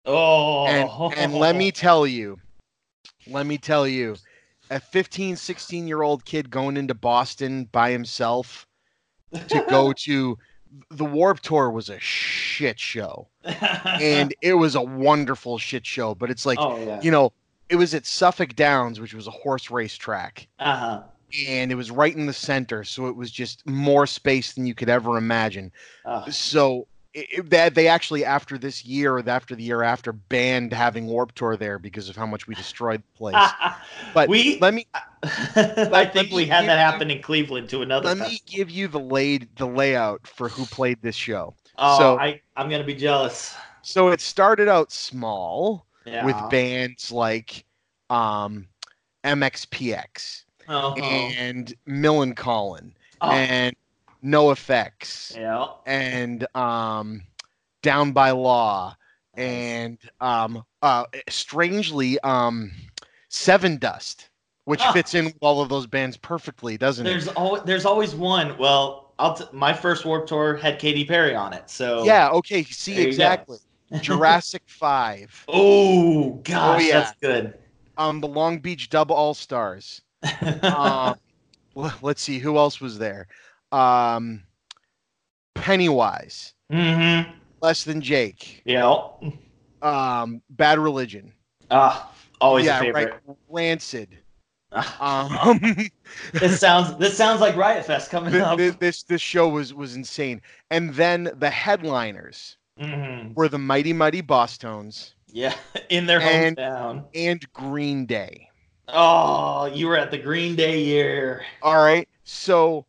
[0.06, 2.40] Oh, And and let me tell you,
[3.28, 4.16] let me tell you,
[4.70, 8.68] a 15, 16 year old kid going into Boston by himself
[9.32, 10.38] to go to
[10.90, 13.28] the Warped Tour was a shit show.
[13.46, 17.32] And it was a wonderful shit show, but it's like, oh yeah, you know,
[17.70, 21.02] it was at Suffolk Downs, which was a horse race track, uh huh.
[21.48, 24.76] and it was right in the center, so it was just more space than you
[24.76, 25.72] could ever imagine.
[26.06, 30.12] Uh, So it, it- that they actually after this year or after the year after
[30.14, 33.50] banned having Warped Tour there because of how much we destroyed the place.
[34.14, 34.88] But we, let me
[35.24, 38.08] I think we had that you- happen in Cleveland to another.
[38.10, 41.56] let fest- me give you the laid the layout for who played this show.
[41.78, 43.56] Oh, so- I, I'm gonna be jealous.
[43.82, 46.26] So it started out small Yeah.
[46.26, 47.66] with bands like
[48.10, 48.68] um,
[49.26, 53.76] MXPX oh, and Millencolin oh, and
[54.24, 55.68] NOFX yeah.
[55.86, 57.24] and um,
[57.82, 58.96] Down by Law
[59.34, 62.72] and um, uh, strangely um,
[63.30, 64.30] Sevendust,
[64.66, 64.92] which Ah.
[64.94, 67.36] fits in with all of those bands perfectly, doesn't There's it?
[67.36, 68.58] always there's always one.
[68.58, 71.70] Well, I'll t- my first Warped Tour had Katy Perry on it.
[71.70, 72.30] So Yeah.
[72.30, 72.64] Okay.
[72.64, 73.10] See There you go.
[73.10, 73.58] exactly.
[74.02, 75.46] Jurassic Five.
[75.48, 77.00] oh gosh, yeah.
[77.00, 77.54] that's good.
[77.98, 80.02] Um, the Long Beach Dub All Stars.
[80.64, 81.16] um,
[82.02, 83.28] let's see who else was there.
[83.72, 84.44] Um,
[85.56, 87.32] Pennywise, mm-hmm.
[87.62, 88.98] Less Than Jake, Yeah.
[89.82, 91.32] um, Bad Religion,
[91.72, 93.22] Ah, always yeah, a favorite.
[93.28, 94.18] right, Rancid.
[95.00, 95.38] Um,
[96.34, 98.58] this sounds this sounds like Riot Fest coming up.
[98.58, 100.42] th- this this show was was insane.
[100.72, 103.36] And then the headliners Mhm.
[103.36, 105.54] were the Mighty Mighty Bosstones Yeah,
[105.90, 107.06] in their And- hometown.
[107.14, 108.50] and Green Day.
[108.88, 111.44] Oh, you were at the Green Day year.
[111.62, 112.86] All right, so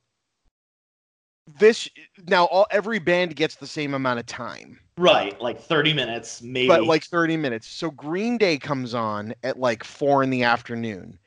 [1.58, 1.88] this
[2.26, 4.80] now all every band gets the same amount of time.
[4.96, 6.68] Right, like 30 minutes, maybe.
[6.68, 7.66] but like 30 minutes.
[7.66, 11.18] So Green Day comes on at like four in the afternoon,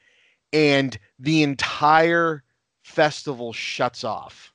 [0.54, 2.44] and the entire
[2.84, 4.54] festival shuts off.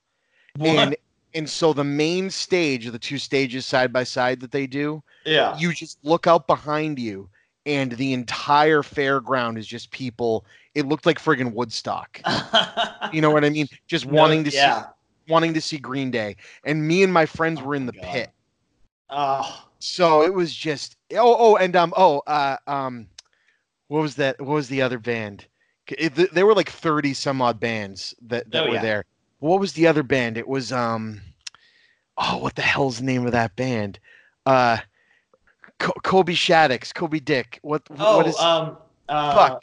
[0.57, 0.69] What?
[0.69, 0.97] And
[1.35, 5.57] and so the main stage, the two stages side by side that they do, yeah.
[5.59, 7.29] you just look out behind you,
[7.65, 10.45] and the entire fairground is just people.
[10.75, 12.21] It looked like friggin' Woodstock.
[13.13, 13.69] You know what I mean?
[13.87, 14.83] Just No, wanting to yeah.
[14.83, 14.89] see
[15.29, 16.37] wanting to see Green Day.
[16.65, 18.03] And me and my friends Oh were in the God.
[18.03, 18.31] pit.
[19.11, 23.09] Oh, So it was just oh oh and um oh uh um
[23.89, 25.47] what was that what was the other band?
[25.89, 28.83] It, there were like 30 some odd bands that, that Oh, were yeah.
[28.83, 29.05] there.
[29.41, 30.39] What was the other band?
[30.39, 31.21] It was um
[32.17, 33.99] oh what the hell's the name of that band?
[34.47, 34.79] Uh
[35.79, 37.59] Kobe Shaddix, Coby Dick.
[37.63, 38.77] What oh, what is um,
[39.09, 39.63] uh, fuck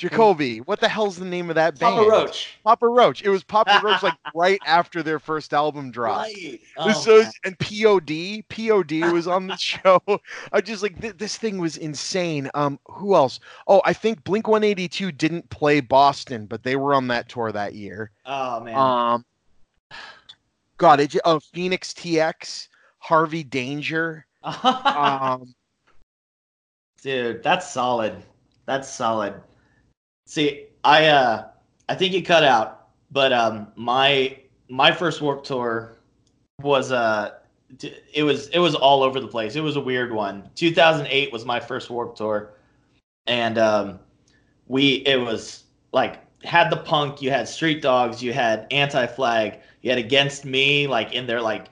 [0.00, 0.62] Jacoby?
[0.62, 1.96] What the hell's the name of that band?
[1.96, 2.58] Papa Roach.
[2.64, 3.22] Papa Roach.
[3.22, 6.30] It was Papa Roach like right after their first album dropped.
[6.30, 6.60] Right.
[6.78, 10.00] Oh, and POD, POD was on the show.
[10.52, 12.48] I just like th- this thing was insane.
[12.54, 13.40] Um, who else?
[13.66, 17.28] Oh, I think Blink One Eighty Two didn't play Boston, but they were on that
[17.28, 18.10] tour that year.
[18.24, 18.76] oh man.
[18.76, 19.24] Um,
[20.78, 21.14] God, it.
[21.26, 24.26] Oh, Fenix TX, Harvey Danger.
[24.64, 25.54] Um,
[27.02, 28.22] Dude, that's solid.
[28.66, 29.34] That's solid.
[30.30, 31.48] See, I uh
[31.88, 34.38] I think you cut out, but um my
[34.68, 35.96] my first Warped Tour
[36.62, 37.32] was uh
[38.14, 39.56] it was it was all over the place.
[39.56, 40.48] It was a weird one.
[40.54, 42.52] 2008 was my first Warped Tour
[43.26, 43.98] and um
[44.68, 49.90] we it was like had the punk, you had Street Dogs, you had Anti-Flag, you
[49.90, 51.66] had Against Me like in their like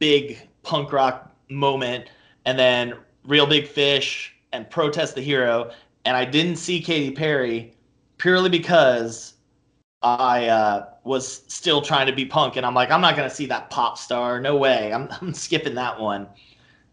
[0.00, 2.06] big punk rock moment
[2.44, 2.94] and then
[3.24, 5.70] Reel Big Fish and Protest the Hero.
[6.04, 7.72] And I didn't see Katy Perry
[8.20, 9.34] purely because
[10.02, 12.56] I uh, was still trying to be punk.
[12.56, 14.40] And I'm like, I'm not going to see that pop star.
[14.40, 14.92] No way.
[14.92, 16.28] I'm, I'm skipping that one.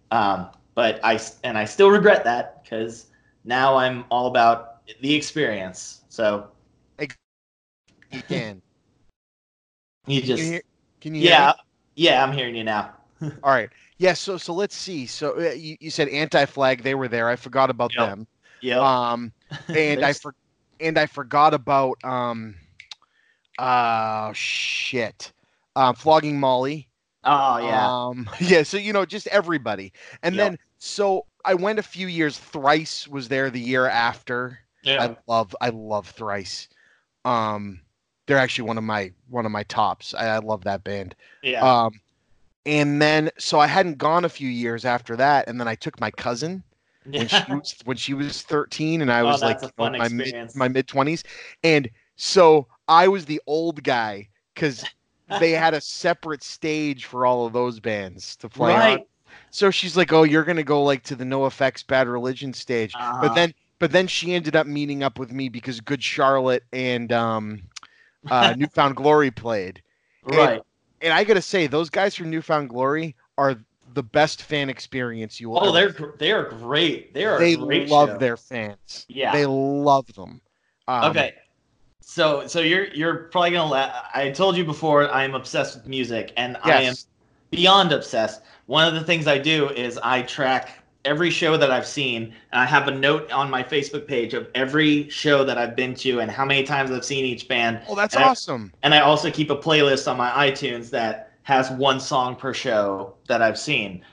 [0.09, 3.07] Um, but I, and I still regret that because
[3.43, 6.01] now I'm all about the experience.
[6.09, 6.47] So
[8.11, 8.61] you can.
[10.07, 10.61] you Can you just, hear,
[11.01, 11.53] can you hear yeah, me?
[11.95, 12.93] yeah, I'm hearing you now.
[13.43, 13.69] All right.
[13.97, 14.13] Yeah.
[14.13, 15.05] So so let's see.
[15.05, 16.83] So uh, you, you said Anti Flag.
[16.83, 17.27] They were there.
[17.27, 18.07] I forgot about Yep.
[18.07, 18.27] them.
[18.61, 18.79] Yeah.
[18.79, 19.31] Um,
[19.73, 20.33] and I for,
[20.79, 22.55] and I forgot about um,
[23.57, 25.31] uh, shit,
[25.75, 26.87] um, flogging Molly.
[27.23, 27.91] Oh yeah.
[28.07, 29.93] Um, yeah, so you know, just everybody.
[30.23, 30.51] And Yep.
[30.51, 32.37] then so I went a few years.
[32.37, 34.59] Thrice was there the year after.
[34.83, 35.03] yeah.
[35.03, 36.69] I love I love Thrice.
[37.25, 37.81] Um,
[38.25, 40.13] they're actually one of my one of my tops.
[40.13, 41.15] I, I love that band.
[41.41, 41.61] yeah.
[41.61, 41.99] Um,
[42.65, 45.99] and then so I hadn't gone a few years after that, and then I took
[45.99, 46.63] my cousin
[47.15, 50.07] when she was when she was 13 and I Oh, was like you know, my
[50.09, 51.23] mid, my mid 20s
[51.63, 54.85] and so I was the old guy cuz
[55.29, 58.99] they had a separate stage for all of those bands to play on.
[59.51, 62.97] So she's like, "Oh, you're going to go like to the NOFX Bad Religion stage."
[62.97, 63.17] Uh-huh.
[63.19, 67.11] But then but then she ended up meeting up with me because Good Charlotte and
[67.11, 67.63] um
[68.29, 69.81] uh New Found Glory played.
[70.23, 70.61] right.
[71.01, 73.57] And I got to say those guys from New Found Glory are
[73.97, 77.15] the best fan experience you will Oh, they're they are great.
[77.15, 77.39] They are.
[77.39, 78.17] they love show.
[78.19, 79.05] their fans.
[79.09, 79.31] Yeah.
[79.33, 80.39] They love them.
[80.87, 81.33] Um, okay.
[81.99, 85.87] So so you're you're probably gonna la- I told you before I am obsessed with
[85.87, 86.93] music and I am
[87.49, 88.43] beyond obsessed.
[88.67, 92.61] One of the things I do is I track every show that I've seen and
[92.61, 96.19] I have a note on my Facebook page of every show that I've been to
[96.19, 97.81] and how many times I've seen each band.
[97.87, 98.71] Oh, that's And I- awesome.
[98.83, 103.13] And I also keep a playlist on my iTunes that has one song per show
[103.29, 104.03] that I've seen,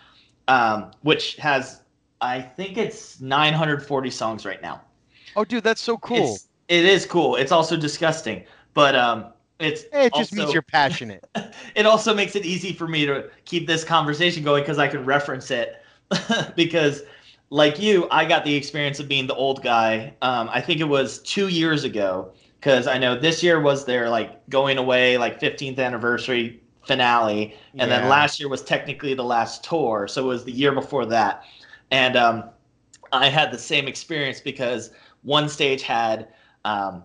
[0.46, 1.80] um, which has,
[2.20, 4.82] I think it's 940 songs right now.
[5.34, 6.34] Oh, dude, that's so cool.
[6.34, 7.34] It's, it is cool.
[7.34, 11.24] It's also disgusting, but um, it's it just also, means you're passionate.
[11.74, 15.04] It also makes it easy for me to keep this conversation going because I can
[15.04, 15.82] reference it.
[16.54, 17.02] because,
[17.50, 20.14] like you, I got the experience of being the old guy.
[20.22, 24.08] Um, I think it was two years ago because I know this year was their
[24.08, 29.64] like going away like 15th anniversary finale, and then last year was technically the last
[29.64, 31.44] tour, so it was the year before that,
[31.90, 32.44] and um,
[33.12, 34.90] I had the same experience because
[35.22, 36.28] one stage had
[36.64, 37.02] um,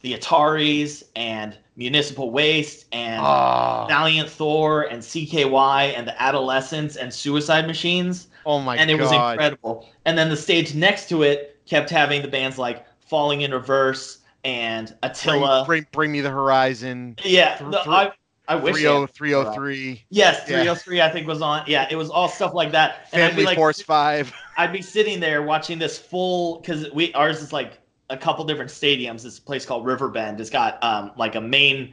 [0.00, 7.12] the Ataris and Municipal Waste and Oh, Valiant Thor and CKY and the Adolescents and
[7.12, 9.88] Suicide Machines, oh my and it was incredible.
[10.04, 14.18] And then the stage next to it kept having the bands like Falling in Reverse
[14.44, 15.64] and Attila.
[15.66, 17.16] bring, bring me the horizon.
[17.24, 18.12] yeah, Thr- the- thr- I,
[18.48, 18.76] I wish.
[18.76, 20.00] they had- 3OH!3.
[20.10, 20.64] Yes, Yeah.
[20.64, 21.62] 3OH!3 I think was on.
[21.66, 23.06] Yeah, it was all stuff like that.
[23.12, 24.32] And I'd be Family like, Force 5.
[24.56, 27.78] I'd be sitting there watching this full because we ours is like
[28.10, 29.22] a couple different stadiums.
[29.22, 30.40] This place called Riverbend.
[30.40, 31.92] It's got um like a main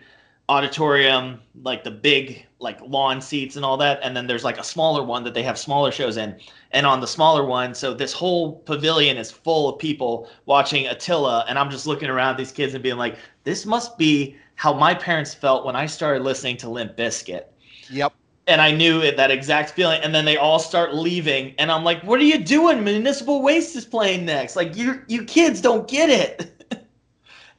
[0.49, 4.63] auditorium, like the big like lawn seats and all that, and then there's like a
[4.63, 6.35] smaller one that they have smaller shows in.
[6.71, 11.45] And on the smaller one, so this whole pavilion is full of people watching Attila,
[11.47, 14.73] and I'm just looking around at these kids and being like, this must be how
[14.73, 17.45] my parents felt when I started listening to Limp Bizkit
[17.89, 18.13] Yep.
[18.47, 20.01] and I knew it, that exact feeling.
[20.01, 22.83] And then they all start leaving, and I'm like, "What are you doing?
[22.83, 24.55] Municipal Waste is playing next.
[24.55, 26.51] Like you, you kids don't get it."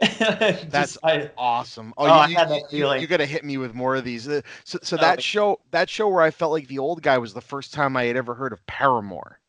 [0.03, 1.95] Just- That's I, Awesome.
[1.97, 3.01] Oh, I you, had that feeling.
[3.01, 4.29] You, got to hit me with more of these.
[4.29, 7.19] Uh, So, so Oh, that show, that show where I felt like the old guy
[7.19, 9.41] was the first time I had ever heard of Paramore.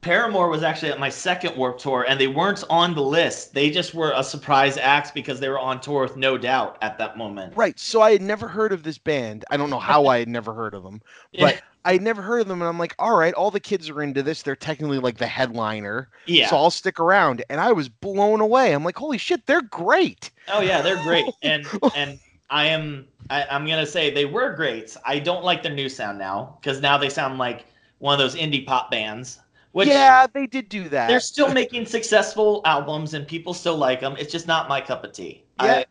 [0.00, 3.52] Paramore was actually at my second Warped Tour, and they weren't on the list.
[3.52, 6.98] They just were a surprise act because they were on tour with No Doubt at
[6.98, 7.56] that moment.
[7.56, 7.76] Right.
[7.80, 9.44] So I had never heard of this band.
[9.50, 11.02] I don't know how I had never heard of them.
[11.36, 13.88] But I had never heard of them, and I'm like, all right, all the kids
[13.88, 14.42] are into this.
[14.42, 16.50] They're technically like the headliner, yeah.
[16.50, 17.42] so I'll stick around.
[17.48, 18.74] And I was blown away.
[18.74, 20.30] I'm like, holy shit, they're great.
[20.48, 22.18] Oh yeah, they're great, and and
[22.50, 24.94] I am I, I'm gonna say they were great.
[25.06, 27.64] I don't like their new sound now because now they sound like
[28.00, 29.40] one of those indie pop bands.
[29.72, 31.08] Which yeah, they did do that.
[31.08, 34.14] they're still making successful albums and people still like them.
[34.18, 35.42] It's just not my cup of tea.
[35.62, 35.72] Yeah.
[35.72, 35.86] I,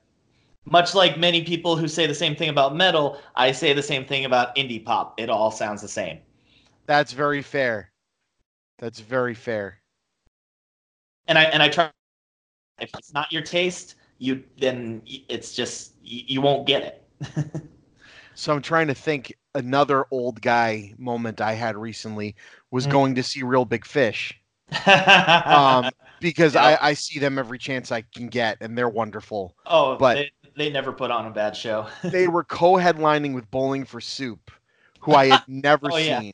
[0.70, 4.06] much like many people who say the same thing about metal, I say the same
[4.06, 5.20] thing about indie pop.
[5.20, 6.20] It all sounds the same.
[6.86, 7.92] That's very fair.
[8.80, 9.80] That's very fair.
[11.28, 11.90] And I and I try.
[12.80, 17.38] If it's not your taste, you then it's just you, you won't get it.
[18.36, 19.34] So I'm trying to think.
[19.56, 22.36] Another old guy moment I had recently
[22.70, 22.92] was Mm.
[22.92, 24.40] going to see Reel Big Fish.
[24.86, 25.90] Um,
[26.22, 26.78] because Yeah.
[26.80, 29.56] I, I see them every chance I can get, and they're wonderful.
[29.66, 31.88] oh, but- they, they never put on a bad show.
[32.04, 34.52] they were co-headlining with Bowling for Soup,
[35.02, 36.22] who I had never Oh, yeah.
[36.22, 36.34] seen.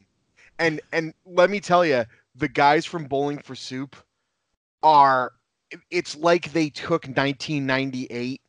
[0.59, 2.05] And and let me tell you,
[2.35, 3.95] the guys from Bowling for Soup
[4.83, 5.33] are
[5.89, 8.41] it's like they took 1998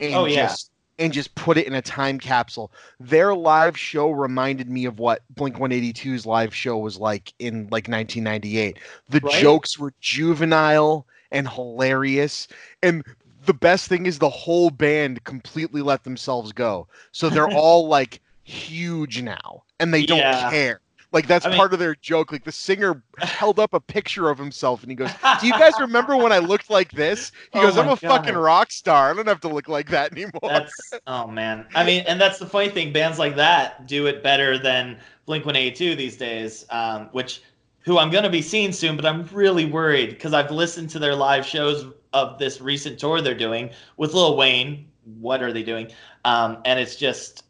[0.00, 0.48] and Oh, yeah.
[0.48, 2.72] just and just put it in a time capsule.
[3.00, 7.88] Their live show reminded me of what Blink 182's live show was like in like
[7.88, 8.78] 1998.
[9.08, 9.32] The Right.
[9.40, 12.48] jokes were juvenile and hilarious
[12.82, 13.04] and
[13.46, 16.86] the best thing is the whole band completely let themselves go.
[17.12, 20.50] So they're all like huge now and they don't Yeah.
[20.50, 20.80] care.
[21.12, 22.32] Like that's I mean- part of their joke.
[22.32, 25.74] Like the singer held up a picture of himself and he goes, "Do you guys
[25.78, 29.10] remember when I looked like this?" He Oh goes, "I'm a fucking rock star.
[29.10, 30.74] I don't have to look like that anymore." That's
[31.06, 31.66] oh man.
[31.76, 32.92] I mean, and that's the funny thing.
[32.92, 36.66] Bands like that do it better than Blink One Eighty Two these days.
[36.70, 37.42] Um, which
[37.84, 41.14] who I'm gonna be seeing soon, but I'm really worried because I've listened to their
[41.14, 44.88] live shows of this recent tour they're doing with Lil Wayne.
[45.20, 45.92] What are they doing?
[46.24, 47.44] Um, and it's just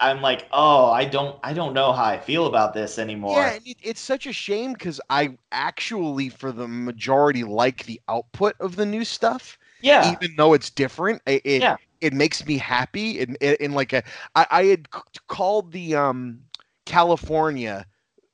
[0.00, 3.36] I'm like, oh, I don't I don't know how I feel about this anymore.
[3.36, 8.00] Yeah, and it, it's such a shame because I actually, for the majority, like the
[8.08, 10.16] output of the new stuff, yeah.
[10.20, 11.22] even though it's different.
[11.26, 11.76] It it, Yeah.
[12.00, 13.20] it makes me happy.
[13.20, 14.02] In, in, in like a,
[14.34, 16.40] I, I had c- called the um
[16.84, 17.86] California,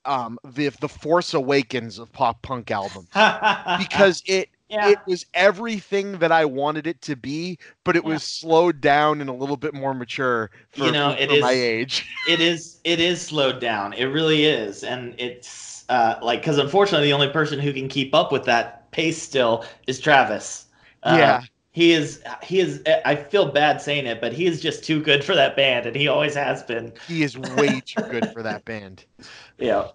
[0.04, 3.08] um the the Force Awakens of pop punk album
[3.76, 4.90] because it yeah.
[4.90, 8.04] it was everything that I wanted it to be, but it Yeah.
[8.04, 11.36] was slowed down and a little bit more mature for, You know, for- it for
[11.36, 12.06] my age.
[12.26, 17.06] it is it is slowed down it really is and it's uh like because unfortunately
[17.06, 20.66] the only person who can keep up with that pace still is travis
[21.04, 21.42] Uh, yeah.
[21.72, 25.22] he is he is i feel bad saying it but he is just too good
[25.24, 28.64] for that band and he always has been He is way too good for that
[28.66, 29.06] band.
[29.58, 29.88] yeah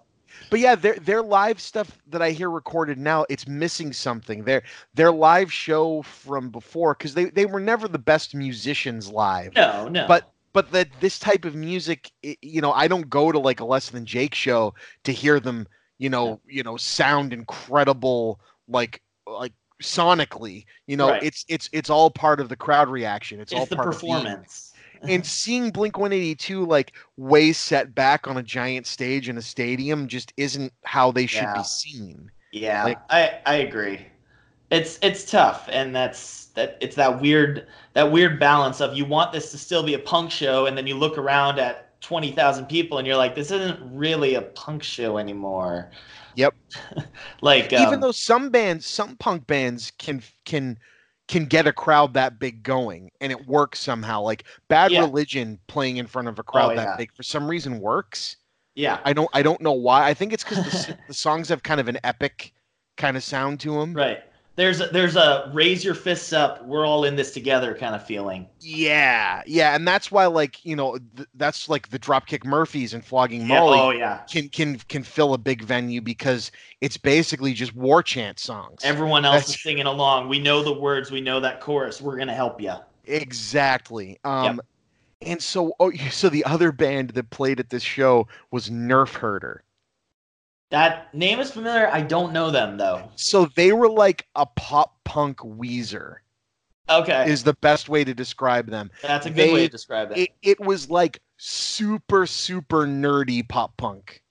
[0.52, 4.44] But yeah, their their live stuff that I hear recorded now, it's missing something.
[4.44, 9.54] Their their live show from before, because they, they were never the best musicians live.
[9.56, 13.32] no no But but that this type of music, i- you know, I don't go
[13.32, 14.74] to like a less than Jake show
[15.04, 18.38] to hear them, you know, you know, sound incredible,
[18.68, 20.66] like like sonically.
[20.86, 21.22] You know, Right.
[21.22, 23.40] it's it's it's all part of the crowd reaction.
[23.40, 24.71] It's, all the part of being- performance
[25.08, 30.06] and seeing Blink 182 like way set back on a giant stage in a stadium
[30.08, 31.54] just isn't how they should Yeah.
[31.58, 32.30] be seen.
[32.52, 34.06] Yeah, Like- I I agree.
[34.70, 36.78] It's it's tough, and that's that.
[36.80, 40.30] It's that weird that weird balance of you want this to still be a punk
[40.30, 43.78] show, and then you look around at twenty thousand people, and you're like, this isn't
[43.82, 45.90] really a punk show anymore.
[46.36, 46.54] Yep.
[47.42, 50.78] like Even um, though some bands, some punk bands can can
[51.28, 54.20] can get a crowd that big going and it works somehow.
[54.20, 55.00] Like Bad Yeah.
[55.00, 56.84] Religion playing in front of a oh, crowd Oh, yeah.
[56.84, 58.36] that big for some reason works.
[58.74, 60.06] yeah, I don't I don't know why.
[60.08, 62.52] I think it's because the, the songs have kind of an epic
[62.96, 63.94] kind of sound to them.
[63.94, 64.22] right.
[64.54, 68.04] There's a, there's a raise your fists up, we're all in this together kind of
[68.04, 68.46] feeling.
[68.60, 73.02] Yeah, yeah, and that's why like you know th- that's like the Dropkick Murphys and
[73.02, 74.18] Flogging Yeah, Molly oh yeah.
[74.30, 78.82] can can can fill a big venue because it's basically just war chant songs.
[78.84, 80.28] Everyone else That's- is singing along.
[80.28, 81.10] We know the words.
[81.10, 82.02] We know that chorus.
[82.02, 82.74] We're gonna help you.
[83.06, 84.18] exactly.
[84.24, 84.60] Um,
[85.22, 89.62] and so oh, so the other band that played at this show was Nerf Herder.
[90.72, 91.88] That name is familiar.
[91.88, 93.10] I don't know them though.
[93.14, 96.16] So they were like a pop punk Weezer
[96.88, 98.90] Okay, is the best way to describe them.
[99.02, 100.18] that's a good way to describe it.
[100.18, 104.21] It it was like super super nerdy pop punk.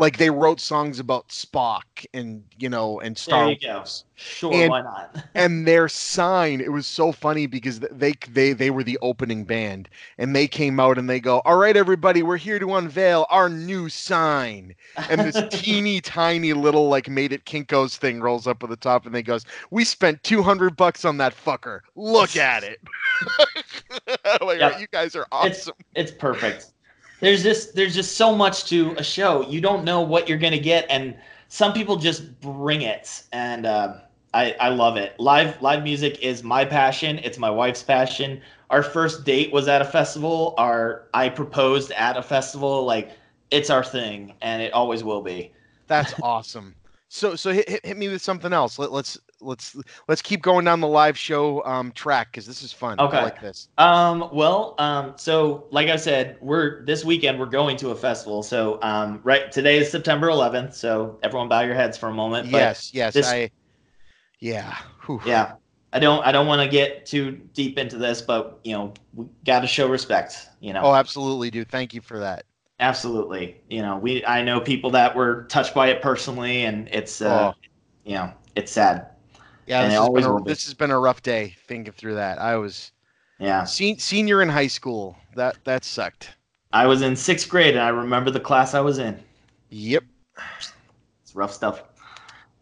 [0.00, 1.82] Like they wrote songs about Spock
[2.14, 3.74] and you know and Star There you go.
[3.78, 4.04] Wars.
[4.14, 5.24] Sure, and- why not?
[5.34, 9.88] and their sign it was so funny because they they they were the opening band
[10.16, 13.48] and they came out and they go all right everybody we're here to unveil our
[13.48, 14.74] new sign
[15.10, 19.06] and this teeny tiny little like made it kinkos thing rolls up at the top
[19.06, 22.78] and they goes we spent 200 bucks on that fucker look at it
[24.42, 24.80] like, Yep.
[24.80, 26.72] you guys are It's- awesome it's perfect.
[27.20, 29.42] There's just there's just so much to a show.
[29.48, 31.16] You don't know what you're gonna get, and
[31.48, 33.94] some people just bring it, and uh,
[34.34, 35.18] I I love it.
[35.18, 37.18] Live live music is my passion.
[37.18, 38.40] It's my wife's passion.
[38.70, 40.54] Our first date was at a festival.
[40.58, 42.84] Our I proposed at a festival.
[42.84, 43.10] Like
[43.50, 45.52] it's our thing, and it always will be.
[45.88, 46.74] that's awesome
[47.08, 49.76] so so hit, hit, hit me with something else Let, let's let's
[50.08, 53.18] let's keep going down the live show um track because this is fun Okay.
[53.18, 57.76] i like this Um, well, um, so like I said, we're this weekend we're going
[57.78, 58.42] to a festival.
[58.42, 60.74] So um, right today is September 11th.
[60.74, 62.50] So everyone bow your heads for a moment.
[62.50, 63.50] But yes yes this- i
[64.40, 64.76] yeah
[65.06, 65.20] Whew.
[65.26, 65.52] yeah,
[65.92, 69.26] I don't I don't want to get too deep into this, but you know we
[69.44, 70.48] got to show respect.
[70.60, 72.44] You know, oh absolutely dude thank you for that
[72.80, 73.60] absolutely.
[73.68, 77.52] You know, we I know people that were touched by it personally, and it's uh,
[77.52, 77.54] Oh.
[78.04, 79.06] you know it's sad.
[79.68, 82.56] Yeah this has, been a, this has been a rough day thinking through that i
[82.56, 82.92] was
[83.38, 86.36] Yeah, se- senior in high school that that sucked
[86.72, 89.22] I was in sixth grade, and I remember the class I was in.
[89.70, 90.04] yep
[91.22, 91.82] It's rough stuff.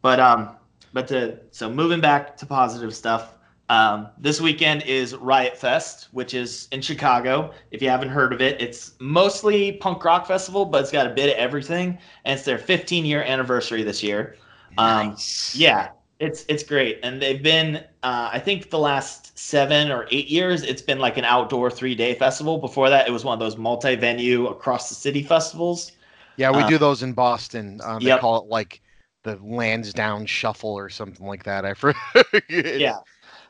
[0.02, 0.57] But um,
[0.92, 3.34] but to so moving back to positive stuff.
[3.70, 7.52] Um, this weekend is Riot Fest, which is in Chicago.
[7.72, 11.11] If you haven't heard of it, it's mostly punk rock festival, but it's got a
[11.11, 14.36] bit of everything, and it's their 15 year anniversary this year.
[14.78, 17.76] Um, nice Yeah, it's it's great, and they've been.
[18.02, 21.94] Uh, I think the last seven or eight years, it's been like an outdoor three
[21.94, 22.58] day festival.
[22.58, 25.92] Before that, it was one of those multi venue across the city festivals.
[26.36, 27.80] Yeah, we do those in Boston.
[27.82, 28.20] Um, they yep.
[28.20, 28.82] call it like
[29.24, 31.64] the Lansdowne Shuffle or something like that.
[31.64, 32.02] I forget.
[32.50, 32.98] yeah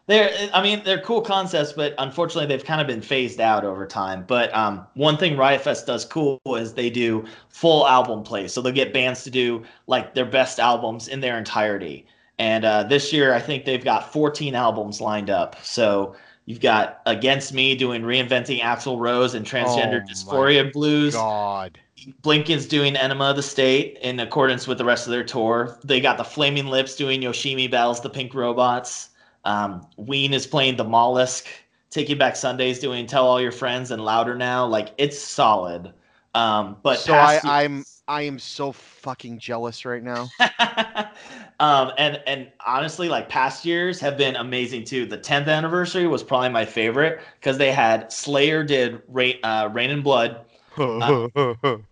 [0.06, 3.86] they're i mean they're cool concepts but unfortunately they've kind of been phased out over
[3.86, 8.52] time but um, one thing riot fest does cool is they do full album plays
[8.52, 12.06] so they'll get bands to do like their best albums in their entirety
[12.39, 16.14] and uh, this year i think they've got 14 albums lined up so
[16.45, 21.78] you've got against me doing reinventing axl rose and transgender Oh dysphoria blues God.
[22.22, 25.76] Blinken's doing Enema of the State in accordance with the rest of their tour.
[25.82, 29.09] They got the Flaming Lips doing Yoshimi Battles, the Pink Robots.
[29.45, 31.47] Um, Ween is playing the Mollusk.
[31.91, 34.66] Taking Back Sundays doing Tell All Your Friends and Louder Now.
[34.66, 35.93] Like it's solid.
[36.34, 40.28] Um, but so I, I'm years- I am so fucking jealous right now.
[41.59, 45.07] um, and and honestly, like past years have been amazing too.
[45.07, 49.90] The 10th anniversary was probably my favorite because they had Slayer did Reign, uh, Reign
[49.90, 50.40] in Blood.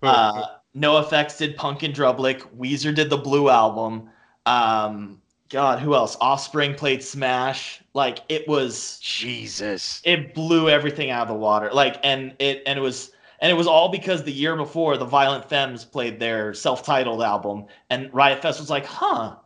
[0.03, 0.47] Uh,
[0.77, 2.43] NOFX did Punk in Drublic.
[2.59, 4.11] Weezer did the Blue album.
[4.45, 6.17] Um, God, who else?
[6.21, 7.81] Offspring played Smash.
[7.95, 10.03] Like it was, Jesus.
[10.05, 11.71] it blew everything out of the water.
[11.73, 15.05] Like, and it and it was and it was all because the year before the
[15.05, 19.37] Violent Femmes played their self-titled album, and Riot Fest was like, huh,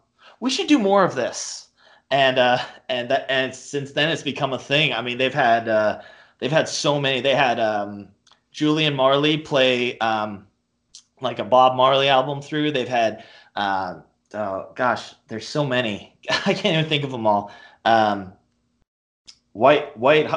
[0.41, 1.69] we should do more of this.
[2.11, 2.59] And uh,
[2.89, 4.95] and that and since then it's become a thing.
[4.95, 6.01] I mean, they've had uh,
[6.39, 7.21] they've had so many.
[7.21, 8.09] They had um,
[8.51, 10.47] Julian Marley play um,
[11.21, 12.73] like a Bob Marley album through.
[12.73, 13.25] They've had
[13.57, 14.01] uh,
[14.33, 16.17] oh gosh, there's so many.
[16.31, 17.53] I can't even think of them all.
[17.85, 18.33] Um,
[19.53, 20.31] white white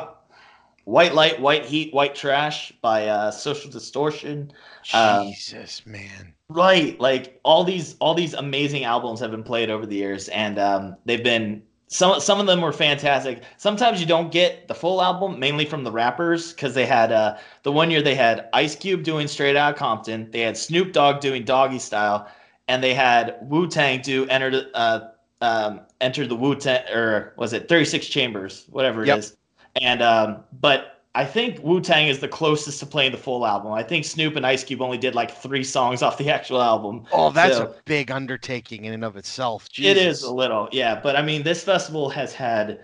[0.84, 4.52] white light, white heat, white trash by uh, Social Distortion.
[4.94, 6.34] Um, Jesus, man.
[6.54, 10.60] Right, like all these all these amazing albums have been played over the years, and
[10.60, 13.44] um, they've been some some of them were fantastic.
[13.58, 17.38] Sometimes you don't get the full album, mainly from the rappers, because they had uh,
[17.64, 21.22] the one year they had Ice Cube doing Straight Outta Compton, they had Snoop Dogg
[21.22, 22.28] doing Doggy Style,
[22.68, 27.34] and they had Wu Tang do Enter the uh, um, Enter the Wu Tang or
[27.38, 29.38] was it Thirty Six Chambers, whatever it is,
[29.76, 29.84] Yep.
[29.84, 33.74] and um, but I think Wu Tang is the closest to playing the full album.
[33.74, 37.04] I think Snoop and Ice Cube only did like three songs off the actual album.
[37.12, 39.68] Oh, that's So- a big undertaking in and of itself.
[39.78, 41.00] It is a little, yeah.
[41.02, 42.80] But I mean, this festival has had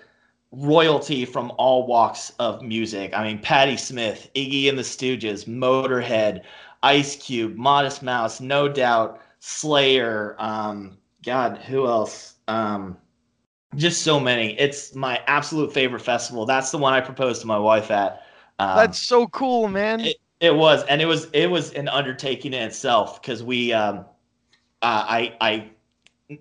[0.52, 3.14] royalty from all walks of music.
[3.14, 6.42] I mean, Patti Smith, Iggy and the Stooges, Motorhead,
[6.84, 10.36] Ice Cube, Modest Mouse, No Doubt, Slayer.
[10.40, 12.36] Um, God, who else?
[12.48, 12.98] Um,
[13.76, 14.58] just so many.
[14.60, 16.46] It's my absolute favorite festival.
[16.46, 18.24] That's the one I proposed to my wife at.
[18.60, 20.00] Um, That's so cool, man.
[20.00, 24.00] it, it was, and it was it was an undertaking in itself because we, um,
[24.82, 25.70] uh, I I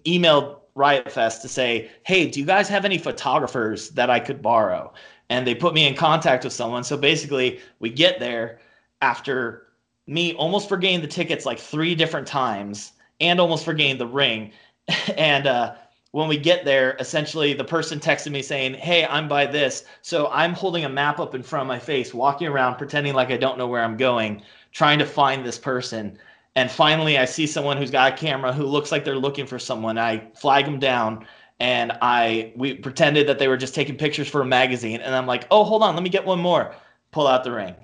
[0.04, 4.42] emailed Riot Fest to say, hey, do you guys have any photographers that I could
[4.42, 4.92] borrow?
[5.28, 6.84] And they put me in contact with someone.
[6.84, 8.60] So basically, we get there
[9.02, 9.66] after
[10.06, 14.52] me almost forgetting the tickets like three different times and almost forgetting the ring.
[15.16, 15.74] and uh,
[16.16, 19.84] when we get there, essentially the person texted me saying, Hey, I'm by this.
[20.00, 23.30] So I'm holding a map up in front of my face, walking around, pretending like
[23.30, 24.40] I don't know where I'm going,
[24.72, 26.18] trying to find this person.
[26.54, 29.58] And finally, I see someone who's got a camera who looks like they're looking for
[29.58, 29.98] someone.
[29.98, 31.26] I flag them down
[31.60, 35.02] and I we pretended that they were just taking pictures for a magazine.
[35.02, 36.74] And I'm like, oh, hold on, let me get one more.
[37.10, 37.74] Pull out the ring.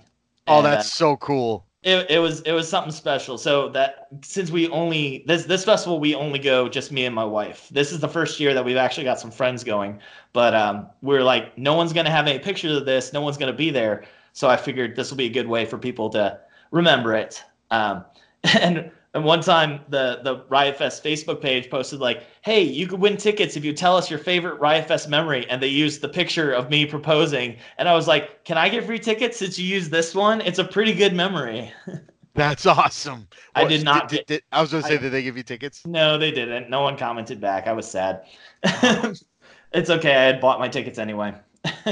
[0.47, 1.67] oh, And, uh, that's so cool.
[1.83, 3.37] It, it was it was something special.
[3.37, 7.25] So that since we only this this festival we only go just me and my
[7.25, 7.69] wife.
[7.71, 9.99] This is the first year that we've actually got some friends going.
[10.33, 13.13] But um, we're like, no one's gonna have any pictures of this.
[13.13, 14.05] No one's gonna be there.
[14.33, 16.39] So I figured this will be a good way for people to
[16.71, 17.43] remember it.
[17.71, 18.05] Um,
[18.61, 23.01] and and one time the the Riot Fest Facebook page posted like, "Hey, you could
[23.01, 26.09] win tickets if you tell us your favorite Riot Fest memory." And they used the
[26.09, 29.67] picture of me proposing, and I was like, "Can I get free tickets since you
[29.67, 30.41] used this one?
[30.41, 31.73] It's a pretty good memory."
[32.35, 33.29] That's awesome.
[33.55, 35.37] I did not Did, get- did- I was going to say, I- did they give
[35.37, 35.85] you tickets?
[35.85, 36.71] No, they didn't.
[36.71, 37.67] No one commented back.
[37.67, 38.23] I was sad.
[38.65, 40.15] it's okay.
[40.17, 41.35] I had bought my tickets anyway.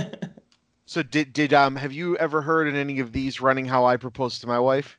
[0.87, 3.97] So did did um have you ever heard in any of these running how I
[3.97, 4.99] proposed to my wife?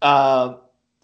[0.00, 0.54] uh,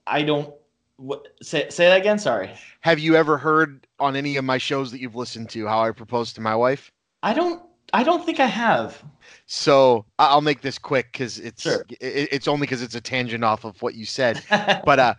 [0.07, 0.53] I don't.
[0.99, 2.19] What, say say that again.
[2.19, 2.51] Sorry.
[2.81, 5.91] Have you ever heard on any of my shows that you've listened to how I
[5.91, 6.91] proposed to my wife?
[7.23, 7.63] I don't.
[7.93, 9.03] I don't think I have.
[9.47, 11.85] So I'll make this quick because it's Sure.
[12.01, 14.43] it, it's only because it's a tangent off of what you said.
[14.85, 15.15] But uh,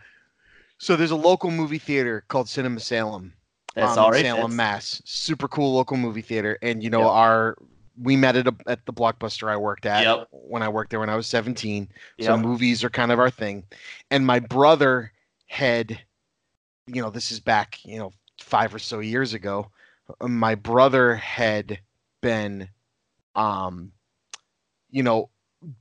[0.77, 3.33] so there's a local movie theater called Cinema Salem.
[3.75, 4.21] That's um, all right.
[4.25, 5.01] Salem, That's- Mass.
[5.05, 7.09] Super cool local movie theater, and you know Yep.
[7.09, 7.57] our
[8.01, 10.27] we met at a, at the blockbuster I worked at Yep.
[10.31, 11.89] when I worked there when I was 17.
[12.21, 13.63] So movies are kind of our thing.
[14.11, 15.11] And my brother
[15.47, 15.99] had,
[16.87, 19.71] you know, this is back, you know, five or so years ago.
[20.21, 21.79] My brother had
[22.21, 22.69] been,
[23.35, 23.91] um,
[24.89, 25.29] you know,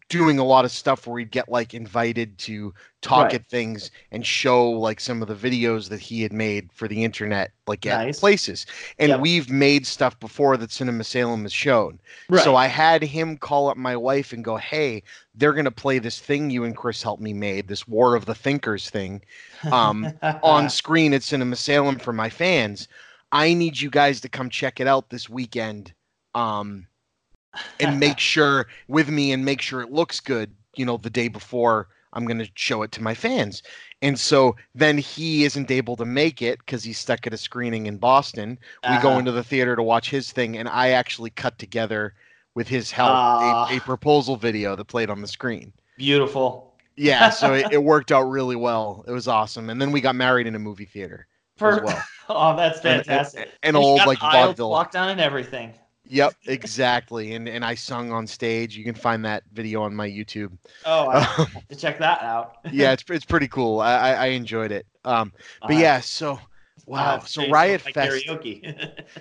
[0.09, 2.73] doing a lot of stuff where he'd get like invited to
[3.03, 3.35] talk Right.
[3.35, 7.05] at things and show like some of the videos that he had made for the
[7.05, 8.19] internet, like at Nice.
[8.19, 8.65] places.
[8.99, 9.21] And Yep.
[9.21, 12.01] we've made stuff before that Cinema Salem has shown.
[12.43, 15.03] So I had him call up my wife and go, "Hey,
[15.35, 18.35] they're gonna play this thing you and Chris helped me made, this War of the
[18.35, 19.23] Thinkers thing,
[19.71, 20.11] um,
[20.43, 22.89] on screen at Cinema Salem for my fans.
[23.31, 25.93] I need you guys to come check it out this weekend,
[26.35, 26.87] um,
[27.81, 30.55] and make sure with me and make sure it looks good.
[30.77, 33.63] You know, the day before I'm gonna show it to my fans."
[34.03, 37.87] And so then he isn't able to make it because he's stuck at a screening
[37.87, 39.19] in Boston we go Uh-huh.
[39.21, 42.13] into the theater to watch his thing and i actually cut together
[42.55, 43.69] with his help Ah.
[43.71, 46.75] a, a proposal video that played on the screen beautiful.
[46.97, 50.15] yeah so it, it worked out really well it was awesome and then we got
[50.15, 51.27] married in a movie theater
[51.61, 53.49] as well oh, that's And- and- fantastic.
[53.63, 55.73] And you old like vaudeville walked down and everything.
[56.09, 58.77] Yep exactly and and i sung on stage.
[58.77, 60.57] You can find that video on my youtube.
[60.85, 62.53] Oh, Um, to check that out.
[62.71, 63.81] yeah it's, it's pretty cool.
[63.81, 64.87] I, I i enjoyed it.
[65.05, 65.33] Um
[65.67, 66.39] but Uh, yeah so
[66.87, 68.63] wow uh, so riot like fest karaoke.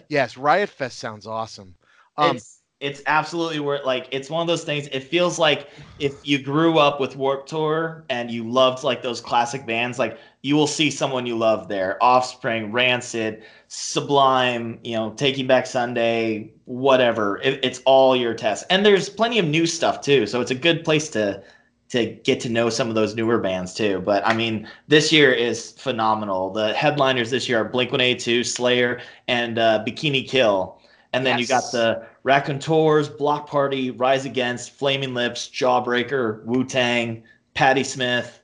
[0.10, 1.76] yes riot fest sounds awesome.
[2.18, 2.42] Um
[2.86, 6.78] it's absolutely worth like it's one of those things it feels like if you grew
[6.78, 10.92] up with warped tour and you loved like those classic bands like you will see
[10.92, 11.98] someone you love there.
[12.04, 17.40] Offspring rancid sublime you know taking back sunday whatever.
[17.42, 18.64] It, it's all your tests.
[18.70, 20.28] And there's plenty of new stuff too.
[20.28, 21.42] So it's a good place to
[21.90, 24.02] to get to know some of those newer bands too.
[24.06, 26.52] But i mean this year is phenomenal.
[26.52, 30.80] The headliners this year are blink 182 slayer and uh, bikini kill.
[31.14, 37.24] And then you got the Raconteurs, Bloc Party, Rise Against, Flaming Lips, Jawbreaker, Wu Tang,
[37.54, 38.42] Patti Smith,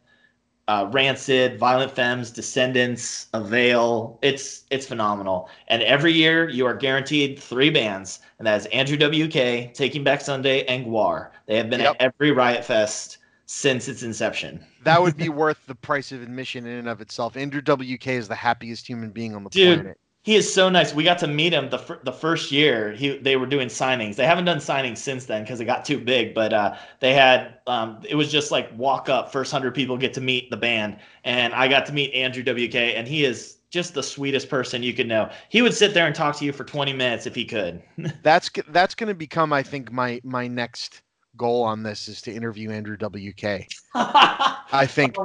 [0.67, 4.19] uh, Rancid, Violent Femmes, Descendants, Avail.
[4.21, 5.49] It's it's phenomenal.
[5.67, 10.21] And every year you are guaranteed three bands, and that is Andrew WK, Taking Back
[10.21, 11.31] Sunday, and Gwar.
[11.47, 11.95] They have been Yep.
[11.99, 13.17] at every Riot Fest
[13.47, 14.63] since its inception.
[14.83, 17.35] that would be worth the price of admission in and of itself.
[17.35, 19.79] Andrew WK is the happiest human being on the Dude.
[19.79, 19.97] planet.
[20.23, 20.93] He is so nice.
[20.93, 22.91] We got to meet him the fir- the first year.
[22.91, 24.15] He they were doing signings.
[24.15, 26.35] They haven't done signings since then because it got too big.
[26.35, 30.13] But uh, they had um, it was just like walk up, first hundred people get
[30.13, 33.95] to meet the band, and I got to meet Andrew WK, and he is just
[33.95, 35.29] the sweetest person you could know.
[35.49, 37.81] He would sit there and talk to you for twenty minutes if he could.
[38.23, 41.01] That's that's going to become, I think, my my next
[41.35, 43.65] goal on this is to interview Andrew WK.
[43.95, 45.15] I think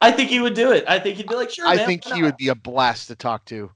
[0.00, 0.84] I think he would do it.
[0.88, 1.66] I think he'd be like, sure.
[1.66, 3.70] I man, think he not?" would be a blast to talk to.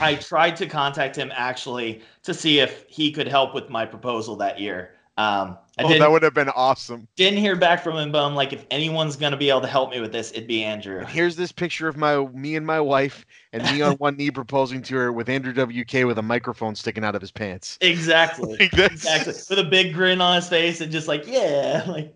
[0.00, 4.36] I tried to contact him actually to see if he could help with my proposal
[4.36, 4.94] that year.
[5.16, 7.06] Um, I Oh, that would have been awesome.
[7.16, 9.90] didn't hear back from him, but I'm like, if anyone's gonna be able to help
[9.90, 11.00] me with this, it'd be Andrew.
[11.00, 14.30] And here's this picture of my me and my wife and me on one knee
[14.30, 17.76] proposing to her with Andrew WK with a microphone sticking out of his pants.
[17.80, 18.56] Exactly.
[18.72, 19.34] Like, Exactly.
[19.50, 22.14] With a big grin on his face and just like, yeah, like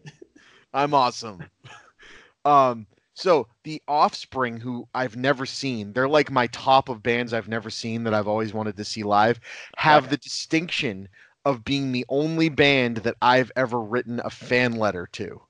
[0.72, 1.43] I'm awesome.
[2.45, 7.49] Um, so the Offspring, who I've never seen, they're like my top of bands I've
[7.49, 9.41] never seen that I've always wanted to see live,
[9.77, 10.11] have Okay.
[10.11, 11.09] the distinction
[11.45, 15.43] of being the only band that I've ever written a fan letter to,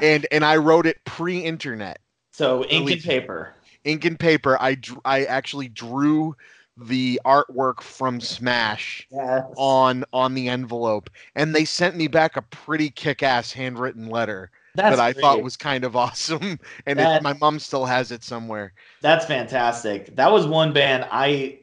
[0.00, 2.00] and and I wrote it pre-internet,
[2.32, 3.54] So ink and paper.
[3.84, 4.58] ink and paper.
[4.60, 6.36] I I actually drew
[6.76, 9.42] the artwork from Smash Yeah.
[9.56, 14.96] on on the envelope, and they sent me back a pretty kick-ass handwritten letter That's
[14.96, 18.72] that I thought was kind of awesome, and it, my mom still has it somewhere.
[19.00, 20.14] That's fantastic.
[20.16, 21.58] That was one band I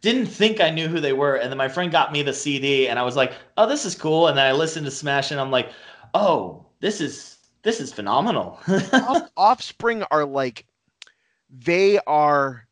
[0.00, 2.88] didn't think I knew who they were, and then my friend got me the CD,
[2.88, 5.40] and I was like, "Oh, this is cool." And then I listened to Smash, and
[5.40, 5.70] I'm like,
[6.14, 8.58] "Oh, this is this is phenomenal."
[8.92, 10.64] Off- Offspring are like,
[11.50, 12.66] they are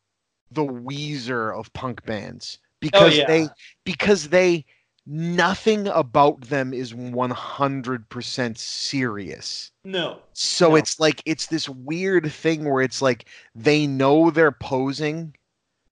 [0.51, 3.26] the Weezer of punk bands because Oh, yeah.
[3.26, 3.49] they
[3.84, 4.64] because they
[5.07, 9.71] nothing about them is 100% serious.
[9.85, 10.19] no.
[10.33, 10.77] So No.
[10.77, 15.35] it's like it's this weird thing where it's like they know they're posing,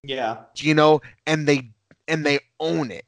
[0.03, 0.37] Yeah.
[0.57, 1.69] you know, and they
[2.07, 3.05] and they own it.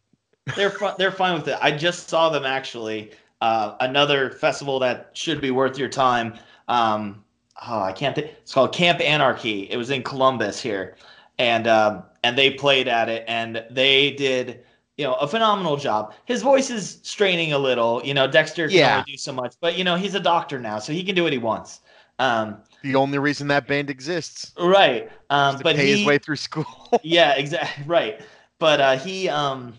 [0.56, 1.58] they're they're fine with it.
[1.62, 3.12] I just saw them actually.
[3.42, 6.34] Uh, another festival that should be worth your time.
[6.70, 7.24] Um,
[7.68, 8.28] oh, I can't think.
[8.42, 9.70] It's called Camp Anarchy.
[9.70, 10.96] It was in Columbus here,
[11.38, 14.64] and um, and they played at it, and they did
[14.98, 16.14] you know a phenomenal job.
[16.26, 18.02] His voice is straining a little.
[18.06, 18.92] You know, Dexter can Yeah.
[18.92, 21.24] only do so much, but you know he's a doctor now, so he can do
[21.24, 21.82] what he wants.
[22.20, 24.54] Um, The only reason that band exists.
[24.60, 25.10] right.
[25.30, 26.66] Um, but pay he, his way through school.
[27.04, 28.22] yeah, exactly right.
[28.60, 29.74] But uh, he um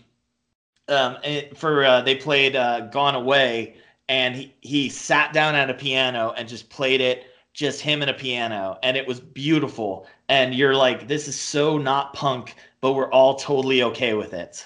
[0.87, 3.77] um it, for uh, they played uh, Gone Away,
[4.09, 8.09] and he he sat down at a piano and just played it, just him and
[8.11, 10.07] a piano, and it was beautiful.
[10.29, 14.65] And you're like, this is so not punk, but we're all totally okay with it.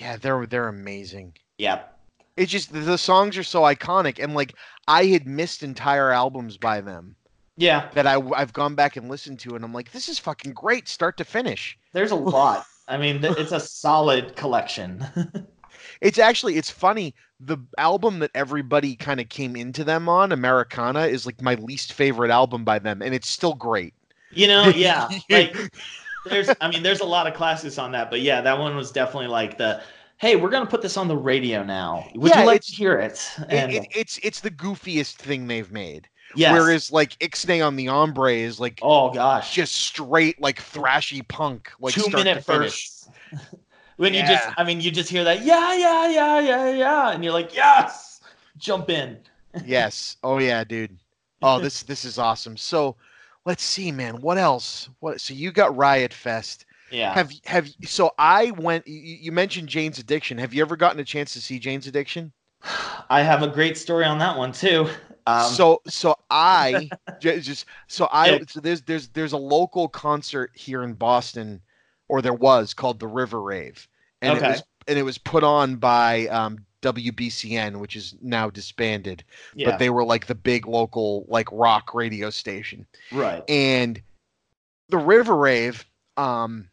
[0.00, 1.34] Yeah, they're they're amazing.
[1.58, 1.92] Yep.
[2.36, 4.54] It's just the songs are so iconic, and like
[4.86, 7.16] I had missed entire albums by them
[7.56, 10.54] Yeah, that I I've gone back and listened to, and I'm like, this is fucking
[10.54, 11.78] great, start to finish.
[11.92, 12.66] there's a lot.
[12.88, 15.04] I mean, it's a solid collection.
[16.00, 17.14] It's actually it's funny.
[17.40, 21.92] The album that everybody kind of came into them on, Americana, is like my least
[21.92, 23.94] favorite album by them, and it's still great.
[24.30, 25.08] you know, yeah.
[25.30, 25.56] Like
[26.28, 28.90] there's I mean, there's a lot of classics on that, but yeah, that one was
[28.92, 29.82] definitely like the
[30.18, 32.10] hey, we're gonna put this on the radio now.
[32.14, 33.30] Would Yeah, you like to hear it?
[33.50, 36.08] It- And it, it's it's the goofiest thing they've made.
[36.34, 36.52] yes.
[36.52, 41.70] Whereas like Ixnay on the Hombre is like oh gosh, just straight like thrashy punk,
[41.80, 43.08] like two minute verse.
[43.96, 47.24] when you just, I mean, you just hear that, yeah, yeah, yeah, yeah, yeah, and
[47.24, 48.20] you're like, yes,
[48.58, 49.18] jump in.
[49.62, 50.16] yes.
[50.22, 50.98] Oh yeah, dude.
[51.42, 52.56] Oh, this this is awesome.
[52.56, 52.96] So,
[53.46, 54.20] let's see, man.
[54.20, 54.90] What else?
[55.00, 55.20] What?
[55.20, 56.66] So you got Riot Fest.
[56.90, 57.14] Yeah.
[57.14, 58.86] Have have so I went.
[58.86, 60.36] You, mentioned Jane's Addiction.
[60.38, 62.32] Have you ever gotten a chance to see Jane's Addiction?
[63.08, 64.88] I have a great story on that one too.
[65.26, 66.90] Um, so so I
[67.20, 71.60] just so I so there's there's there's a local concert here in Boston,
[72.08, 73.88] or there was called the River Rave,
[74.22, 74.46] and Okay.
[74.46, 79.24] it was and it was put on by um, WBCN, which is now disbanded.
[79.54, 83.42] yeah, But they were like the big local like rock radio station, right.
[83.48, 84.00] and
[84.88, 85.84] the River Rave
[86.16, 86.68] um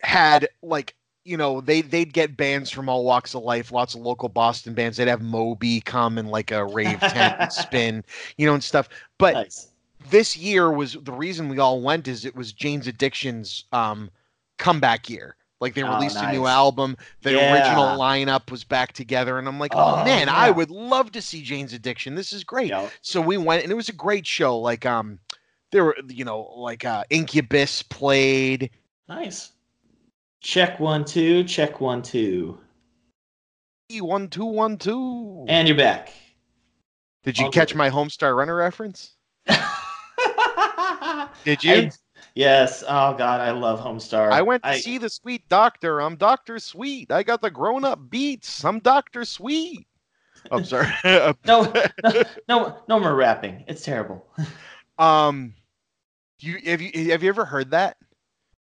[0.00, 4.00] had like you know they they'd get bands from all walks of life lots of
[4.00, 8.02] local boston bands they'd have moby come and like a rave tent spin
[8.36, 9.68] you know and stuff but nice.
[10.10, 14.08] this year was the reason we all went is it was jane's addiction's um
[14.56, 17.52] comeback year like they Oh, released a new album the Yeah.
[17.52, 21.22] original lineup was back together and i'm like oh, Oh, man i would love to
[21.22, 22.88] see jane's addiction this is great Yeah.
[23.02, 25.18] so we went and it was a great show like um
[25.72, 28.70] there were you know like uh incubus played
[29.08, 29.52] Nice.
[30.40, 31.42] Check one, two.
[31.44, 32.58] Check one, two.
[34.00, 36.12] one two one two And you're back.
[37.24, 39.14] did you catch my homestar runner reference
[41.44, 41.90] did you I-
[42.38, 42.82] yes.
[42.86, 44.30] Oh God, I love Homestar.
[44.30, 48.64] I, went to see the sweet doctor i'm dr sweet i got the grown-up beats
[48.64, 49.86] i'm dr sweet
[50.50, 51.34] i'm sorry No,
[52.04, 53.64] no, no, no more rapping.
[53.68, 54.24] It's terrible.
[54.98, 55.54] um
[56.40, 57.96] you have you have you ever heard that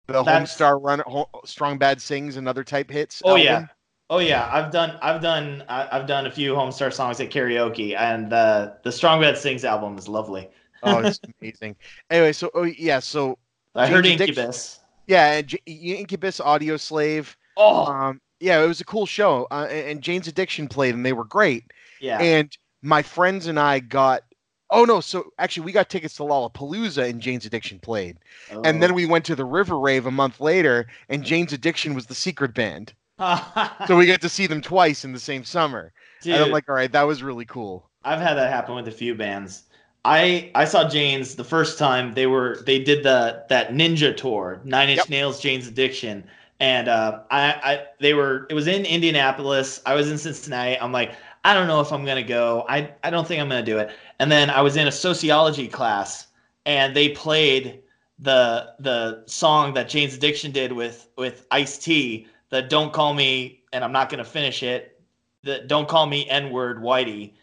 [0.08, 1.02] the That's- homestar Run,
[1.46, 3.68] strong bad sings and other type hits Oh yeah.
[4.10, 7.98] Oh yeah, I've done I've done I- I've done a few Homestar songs at karaoke,
[7.98, 10.48] and the the Strong Bad Sings album is lovely.
[10.84, 11.76] oh it's amazing
[12.12, 13.36] anyway so oh yeah so
[13.76, 14.80] I heard Jane's Addiction- Incubus.
[15.08, 17.36] Yeah, J- Incubus Audioslave.
[17.58, 21.06] Oh Um, yeah, it was a cool show, uh, and and Jane's Addiction played, and
[21.06, 21.64] they were great.
[22.02, 24.24] yeah, And my friends and I got.
[24.72, 25.00] Oh no!
[25.00, 28.18] So actually, we got tickets to Lollapalooza, and Jane's Addiction played.
[28.52, 28.62] oh.
[28.66, 32.08] And then we went to the River Rave a month later, and Jane's Addiction was
[32.08, 32.94] the secret band.
[33.88, 35.94] So we got to see them twice in the same summer.
[36.22, 37.90] Dude, And I'm like, all right, that was really cool.
[38.04, 39.64] I've had that happen with a few bands.
[40.06, 44.62] I I saw Jane's the first time they were they did the that Ninja tour,
[44.64, 45.10] Nine Inch Yep.
[45.10, 46.26] Nails, Jane's Addiction,
[46.60, 49.82] and uh, I I they were it was in Indianapolis.
[49.86, 50.80] I was in Cincinnati.
[50.80, 52.66] I'm like I don't know if I'm gonna go.
[52.70, 53.91] I I don't think I'm gonna do it.
[54.20, 56.28] And then I was in a sociology class,
[56.66, 57.82] and they played
[58.20, 62.28] the the song that Jane's Addiction did with with Ice T.
[62.49, 65.01] The Don't Call Me and I'm not gonna finish it.
[65.43, 67.34] The Don't Call Me N Word Whitey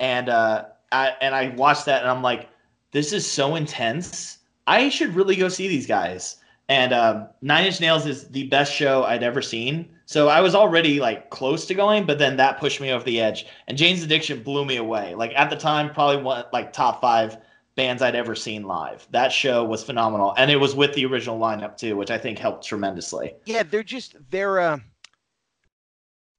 [0.00, 2.48] and uh, I and I watched that and I'm like,
[2.92, 4.38] this is so intense.
[4.66, 6.36] I should really go see these guys.
[6.68, 9.88] And um, Nine Inch Nails is the best show I'd ever seen.
[10.06, 13.20] So I was already like close to going, but then that pushed me over the
[13.20, 13.46] edge.
[13.68, 15.14] And Jane's Addiction blew me away.
[15.14, 17.38] Like at the time, probably one like top five
[17.76, 19.06] bands I'd ever seen live.
[19.10, 22.38] That show was phenomenal, and it was with the original lineup too, which I think
[22.38, 23.34] helped tremendously.
[23.44, 24.78] Yeah, they're just they're uh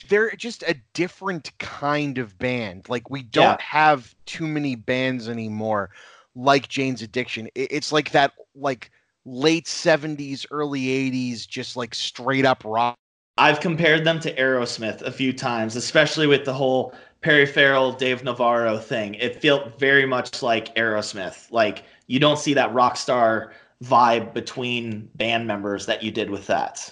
[0.10, 2.88] they're just a different kind of band.
[2.90, 3.58] Like we don't Yeah.
[3.60, 5.90] have too many bands anymore
[6.36, 7.50] like Jane's Addiction.
[7.56, 8.92] It's like that like
[9.26, 12.96] late 70s early 80s just like straight up rock.
[13.38, 18.24] I've compared them to Aerosmith a few times, especially with the whole Perry Farrell, Dave
[18.24, 19.16] Navarro thing.
[19.16, 21.52] It felt very much like Aerosmith.
[21.52, 26.48] Like you don't see that rock star vibe between band members that you did with
[26.48, 26.92] that.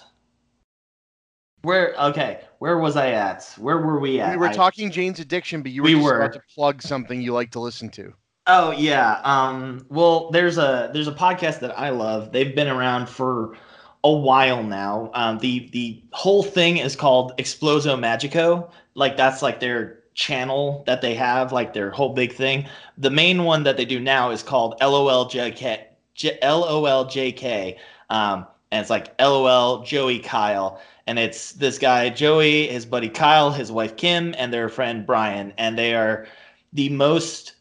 [1.61, 3.43] Where okay, where was I at?
[3.59, 4.31] Where were we at?
[4.31, 6.17] We were I- talking Jane's Addiction, but you were We just were.
[6.21, 8.11] about to plug something you like to listen to.
[8.47, 9.21] Oh yeah.
[9.23, 12.31] Um well there's a there's a podcast that I love.
[12.31, 13.55] They've been around for
[14.03, 15.11] a while now.
[15.13, 18.71] Um the the whole thing is called Exploso Magico.
[18.95, 22.65] Like that's like their channel that they have, like their whole big thing.
[22.97, 25.81] The main one that they do now is called LOLJK
[26.15, 27.77] J- LOLJK.
[28.09, 33.51] Um and it's like LOL Joey Kyle, and it's this guy Joey, his buddy Kyle,
[33.51, 36.27] his wife Kim, and their friend Brian, and they are
[36.73, 37.53] the most.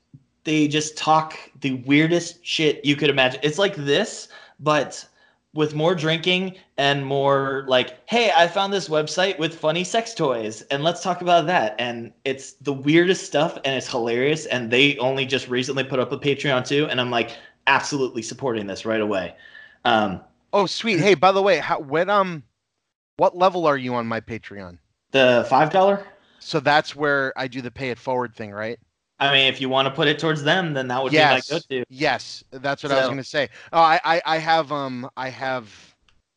[0.45, 3.41] They just talk the weirdest shit you could imagine.
[3.43, 4.29] It's like this,
[4.61, 5.07] but
[5.55, 10.63] with more drinking and more like, hey, I found this website with funny sex toys
[10.63, 11.77] and let's talk about that.
[11.79, 14.47] And it's the weirdest stuff and it's hilarious.
[14.47, 16.87] And they only just recently put up a Patreon too.
[16.91, 17.37] And I'm like,
[17.69, 19.37] absolutely supporting this right away.
[19.85, 20.21] Um,
[20.53, 20.99] oh, sweet.
[20.99, 22.43] Hey, by the way, how, when um,
[23.17, 24.79] what level are you on my Patreon?
[25.13, 26.05] The five dollar.
[26.39, 28.79] So that's where I do the pay it forward thing, right?
[29.21, 31.49] I mean, if you want to put it towards them, then that would yes.
[31.49, 31.85] be my go-to.
[31.89, 33.49] Yes, that's what so, I was going to say.
[33.73, 35.95] Oh, I, I, I have um, I have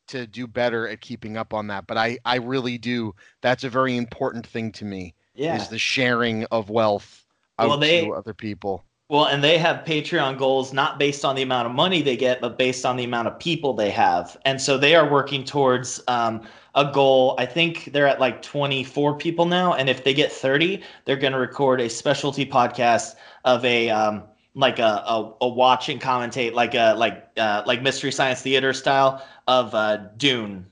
[0.10, 3.14] to do better at keeping up on that, but I, I really do.
[3.42, 5.14] That's a very important thing to me.
[5.34, 7.26] Yeah, is the sharing of wealth
[7.60, 8.86] out well, they, to other people.
[9.10, 12.42] Well, and they have Patreon goals not based on the amount of money they get,
[12.42, 14.38] but based on the amount of people they have.
[14.46, 16.42] And so they are working towards um,
[16.76, 17.36] a goal.
[17.38, 19.74] I think they're at like 24 people now.
[19.74, 23.16] And if they get 30, they're going to record a specialty podcast
[23.46, 23.90] of a.
[23.90, 24.24] Um,
[24.58, 28.74] like a, a, a, watch and commentate like a like uh, like mystery science theater
[28.74, 30.66] style of uh, Dune.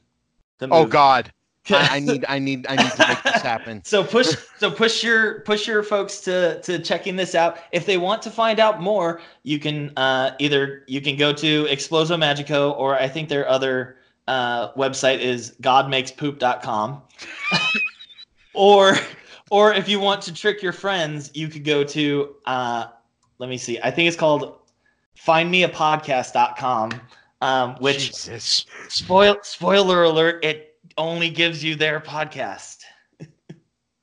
[0.60, 1.32] Oh God,
[1.70, 3.82] I, I, need I need I need to make this happen.
[3.86, 7.58] so push so push your push your folks to to checking this out.
[7.72, 11.66] If they want to find out more, you can uh, either you can go to
[11.66, 17.02] Exploso Magico or I think there are other uh, website is godmakespoop.com.
[18.54, 18.98] or
[19.52, 22.88] or if you want to trick your friends, you could go to uh,
[23.40, 23.80] let me see.
[23.84, 24.60] I think it's called
[25.18, 26.92] findmeapodcast.com.
[27.42, 28.66] Um, which Jesus.
[28.88, 32.78] spoil spoiler alert, it only gives you their podcast.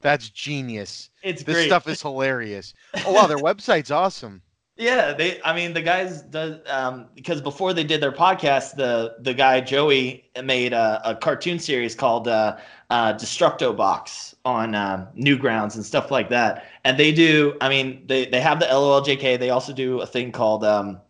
[0.01, 1.11] That's genius.
[1.23, 1.67] It's this great.
[1.67, 2.75] stuff is hilarious.
[3.07, 4.43] Oh wow, their website's awesome.
[4.77, 5.41] Yeah, they.
[5.43, 9.61] I mean, the guys does um, because before they did their podcast, the the guy
[9.61, 12.57] Joey made a, a cartoon series called uh,
[12.89, 16.67] uh, Destructo Box on um, Newgrounds and stuff like that.
[16.85, 17.55] And they do.
[17.61, 19.39] I mean, they they have the LOLJK.
[19.39, 21.01] They also do a thing called um,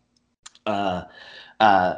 [0.67, 1.05] uh,
[1.61, 1.95] uh,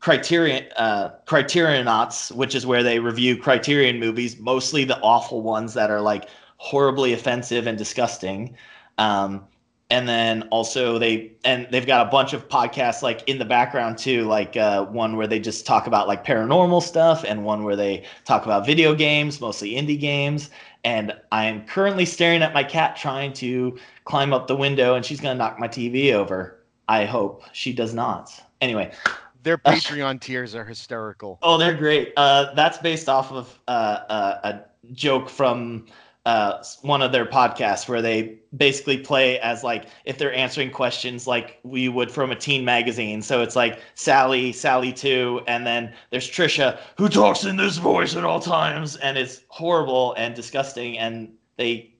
[0.00, 5.90] Criterion uh, Criterionauts, which is where they review Criterion movies, mostly the awful ones that
[5.90, 8.54] are like horribly offensive and disgusting.
[8.98, 9.46] Um,
[9.90, 13.98] and then also they and they've got a bunch of podcasts like in the background
[13.98, 17.76] too, like uh, one where they just talk about like paranormal stuff, and one where
[17.76, 20.50] they talk about video games, mostly indie games.
[20.84, 25.04] And I am currently staring at my cat trying to climb up the window, and
[25.04, 26.58] she's gonna knock my TV over.
[26.88, 28.32] I hope she does not.
[28.60, 28.92] Anyway,
[29.44, 31.38] their Patreon tiers are hysterical.
[31.42, 32.12] Oh, they're great.
[32.16, 33.70] Uh, that's based off of uh,
[34.08, 35.86] uh, a joke from
[36.26, 41.26] uh, one of their podcasts where they basically play as like if they're answering questions
[41.26, 43.22] like we would from a teen magazine.
[43.22, 48.14] So it's like Sally, Sally two, and then there's Trisha who talks in this voice
[48.16, 50.98] at all times, and it's horrible and disgusting.
[50.98, 51.94] And they,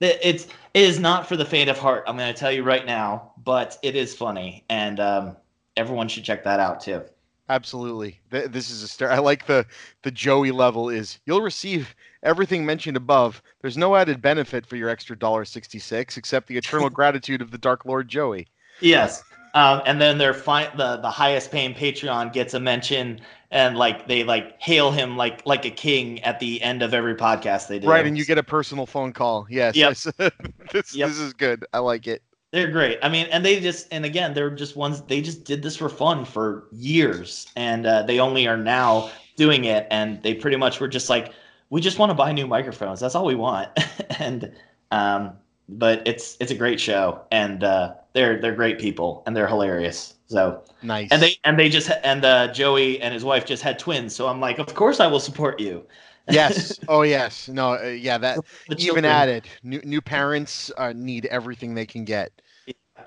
[0.00, 2.04] it's it is not for the faint of heart.
[2.06, 5.00] I'm going to tell you right now, but it is funny and.
[5.00, 5.36] Um,
[5.78, 7.02] everyone should check that out too.
[7.48, 8.20] Absolutely.
[8.28, 9.10] This is a star.
[9.10, 9.64] I like the
[10.02, 13.42] the Joey level is you'll receive everything mentioned above.
[13.60, 17.50] There's no added benefit for your extra dollar sixty six except the eternal gratitude of
[17.50, 18.48] the Dark Lord Joey.
[18.80, 19.22] Yes.
[19.54, 24.06] Um, and then their fi- the the highest paying Patreon gets a mention and like
[24.06, 27.78] they like hail him like like a king at the end of every podcast they
[27.78, 27.88] do.
[27.88, 29.46] Right, and you get a personal phone call.
[29.48, 29.74] Yes.
[29.74, 29.92] Yep.
[30.72, 31.08] this yep.
[31.08, 31.64] this is good.
[31.72, 32.22] I like it.
[32.50, 32.98] They're great.
[33.02, 35.88] I mean, and they just and again, they're just ones they just did this for
[35.88, 40.80] fun for years, and uh, they only are now doing it, and they pretty much
[40.80, 41.32] were just like,
[41.70, 43.00] we just want to buy new microphones.
[43.00, 43.68] That's all we want,
[44.18, 44.52] and
[44.90, 45.32] um,
[45.68, 50.14] but it's it's a great show, and uh, they're they're great people, and they're hilarious.
[50.26, 51.08] So nice.
[51.10, 54.28] And they and they just and uh, Joey and his wife just had twins, so
[54.28, 55.84] I'm like, of course I will support you.
[56.30, 56.78] yes.
[56.88, 57.48] Oh, yes.
[57.48, 57.72] No.
[57.72, 58.18] Uh, yeah.
[58.18, 58.38] That
[58.76, 59.48] even added.
[59.62, 62.30] New new parents uh, need everything they can get.
[62.66, 63.04] Yeah.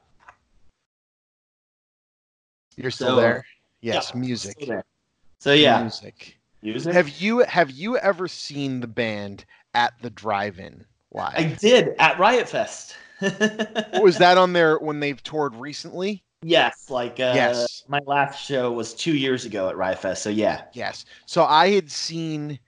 [2.77, 3.45] You're still so, there.
[3.81, 4.11] Yes.
[4.11, 4.57] Yeah, music.
[5.37, 5.81] So yeah.
[5.81, 6.39] Music.
[6.61, 6.93] Music.
[6.93, 11.33] Have you have you ever seen the band at the drive-in live?
[11.35, 12.95] I did at Riot Fest.
[14.01, 16.23] was that on there when they've toured recently?
[16.43, 17.83] Yes, like uh, yes.
[17.87, 20.23] my last show was two years ago at Riot Fest.
[20.23, 20.63] So yeah.
[20.73, 21.05] Yes.
[21.25, 22.59] So I had seen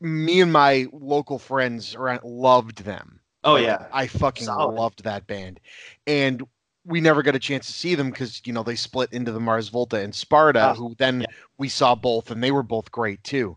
[0.00, 3.20] me and my local friends around loved them.
[3.44, 4.74] Oh yeah, I fucking Solid.
[4.74, 5.60] loved that band,
[6.06, 6.42] and
[6.86, 9.40] we never got a chance to see them because you know they split into the
[9.40, 11.26] Mars Volta and Sparta, oh, who then yeah.
[11.58, 13.56] we saw both, and they were both great too.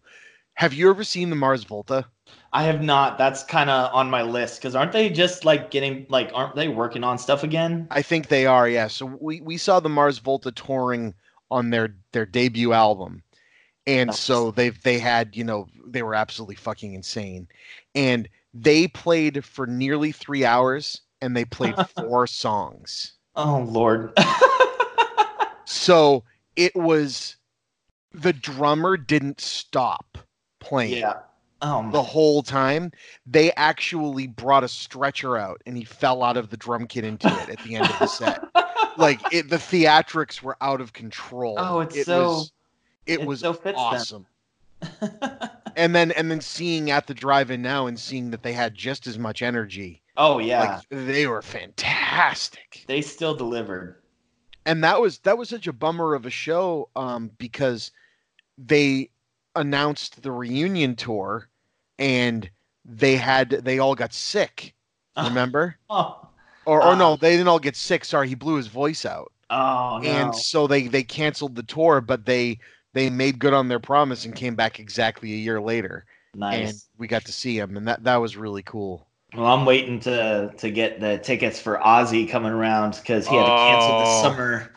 [0.55, 2.05] Have you ever seen the Mars Volta?
[2.51, 3.17] I have not.
[3.17, 6.67] That's kind of on my list because aren't they just like getting like aren't they
[6.67, 7.88] working on stuff again?
[7.91, 8.67] I think they are.
[8.67, 8.88] Yeah.
[8.88, 11.13] So we we saw the Mars Volta touring
[11.51, 13.23] on their their debut album,
[13.88, 14.19] and Nice.
[14.19, 17.47] so they've they had you know they were absolutely fucking insane,
[17.93, 23.13] and they played for nearly three hours, and they played four songs.
[23.40, 24.12] Oh Lord.
[25.66, 26.24] So
[26.56, 27.36] it was
[28.12, 30.18] the drummer didn't stop
[30.60, 31.20] playing yeah.
[31.62, 32.92] Oh the whole time.
[33.28, 37.28] They actually brought a stretcher out and he fell out of the drum kit into
[37.28, 38.44] it at the end of the set.
[38.98, 41.56] Like it, the theatrics were out of control.
[41.58, 42.52] Oh, it's it so- was,
[43.06, 44.26] it it was so awesome.
[45.76, 49.08] And then and then seeing at the drive-in now and seeing that they had just
[49.08, 50.02] as much energy.
[50.20, 50.82] Oh yeah.
[50.91, 52.84] Like they were fantastic.
[52.88, 53.95] they still delivered.
[54.65, 57.91] and that was that was such a bummer of a show um, because
[58.57, 59.09] they
[59.55, 61.49] announced the reunion tour
[61.97, 62.49] and
[62.86, 64.74] they had they all got sick
[65.17, 66.28] remember Oh.
[66.65, 67.15] or, or no Ah.
[67.15, 70.09] they didn't all get sick sorry he blew his voice out Oh no.
[70.09, 72.59] and so they they canceled the tour but they
[72.93, 76.05] they made good on their promise and came back exactly a year later
[76.36, 76.70] Nice.
[76.70, 79.99] and we got to see him and that that was really cool Well, I'm waiting
[80.01, 83.99] to to get the tickets for Ozzy coming around because he had to cancel Oh.
[83.99, 84.71] this summer.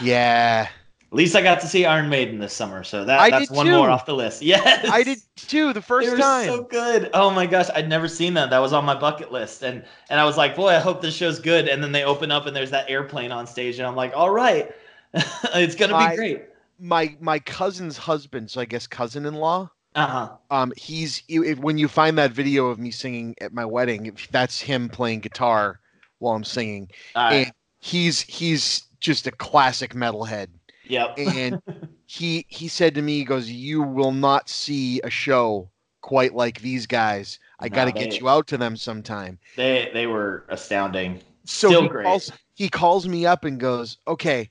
[0.00, 0.68] yeah
[1.12, 3.56] At least I got to see Iron Maiden this summer, so that, I that's did
[3.56, 3.72] one too.
[3.72, 4.42] more off the list.
[4.50, 7.10] Yes, i did too the They first were time so good.
[7.14, 8.50] Oh my gosh, I'd never seen that.
[8.50, 11.14] That was on my bucket list, and and I was like, boy, I hope this
[11.14, 11.68] show's good.
[11.68, 14.30] And then they open up and there's that airplane on stage, and I'm like, all
[14.30, 14.70] right,
[15.14, 16.44] it's gonna be great.
[16.78, 19.66] my my cousin's husband so i guess cousin-in-law Uh
[19.96, 20.30] huh.
[20.50, 24.28] um he's if, when you find that video of me singing at my wedding if
[24.30, 25.80] that's him playing guitar
[26.18, 27.32] while i'm singing right.
[27.46, 30.48] and he's he's just a classic metalhead
[30.84, 31.18] Yep.
[31.18, 31.62] and
[32.06, 35.70] he he said to me he goes you will not see a show
[36.00, 39.90] quite like these guys i No, got to get you out to them sometime they
[39.92, 41.20] they were astounding.
[41.44, 42.04] so Still he great.
[42.06, 44.48] calls he calls me up and goes okay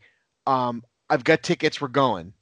[0.47, 2.33] um i've got tickets we're going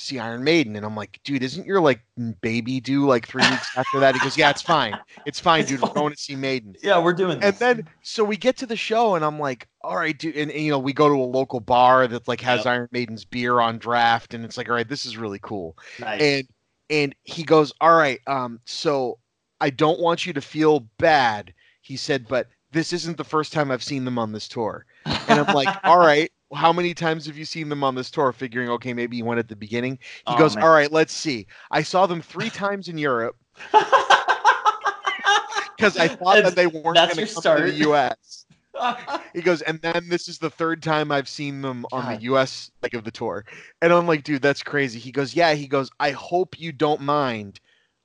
[0.00, 2.00] see iron maiden and i'm like dude isn't your like
[2.40, 4.14] baby due like three weeks after that?
[4.14, 4.98] He goes yeah it's fine.
[5.26, 5.82] It's fine It's dude.
[5.82, 6.74] We're going to see maiden.
[6.82, 7.60] Yeah, we're doing this.
[7.60, 10.50] and then so we get to the show and i'm like all right dude and,
[10.50, 12.66] and, you know we go to a local bar that like has Yep.
[12.66, 15.76] iron maiden's beer on draft and it's like all right this is really cool.
[15.98, 16.20] Nice.
[16.20, 16.48] and
[16.90, 19.18] and he goes all right um so
[19.60, 23.70] i don't want you to feel bad he said but this isn't the first time
[23.70, 24.84] i've seen them on this tour.
[25.06, 28.32] And i'm like all right how many times have you seen them on this tour
[28.32, 30.64] figuring okay maybe he went at the beginning he Oh, goes man.
[30.64, 33.36] all right let's see i saw them three times in europe
[35.76, 38.46] because i thought that they weren't going to come to the us
[39.34, 42.16] he goes, and then this is the third time I've seen them on God.
[42.18, 42.70] the U.S.
[42.82, 43.44] leg of the tour,
[43.82, 44.98] and I'm like, dude, that's crazy.
[44.98, 45.52] He goes, yeah.
[45.54, 47.60] He goes, I hope you don't mind.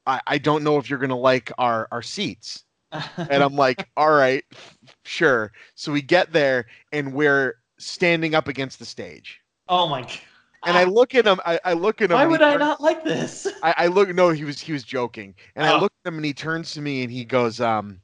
[0.05, 4.11] I, I don't know if you're gonna like our our seats, and I'm like, all
[4.11, 5.51] right, f- sure.
[5.75, 10.19] So we get there, and we're standing up against the stage, oh my god.
[10.65, 11.39] and I look at him.
[11.45, 12.15] I, I look at him.
[12.15, 13.47] Why would I not like this?
[13.63, 14.09] I, I look.
[14.13, 15.81] No, he was he was joking, and I Oh.
[15.81, 17.99] look at him, and he turns to me, and he goes, um,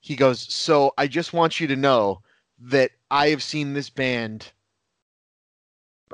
[0.00, 2.22] he goes, so I just want you to know
[2.60, 4.52] that I have seen this band.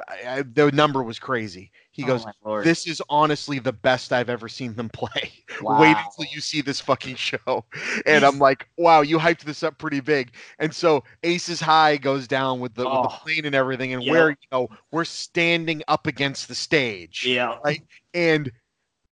[0.09, 1.70] I, I, the number was crazy.
[1.90, 2.24] He Oh goes,
[2.64, 5.32] this is honestly the best I've ever seen them play.
[5.61, 7.64] Wait until you see this fucking show.
[8.07, 10.32] And I'm like, wow, you hyped this up pretty big.
[10.59, 13.18] And so Aces High goes down with the, with the Oh.
[13.22, 14.12] plane and everything, and Yep.
[14.12, 17.57] we're you know we're standing up against the stage Yeah.
[17.64, 17.82] Right.
[18.12, 18.51] and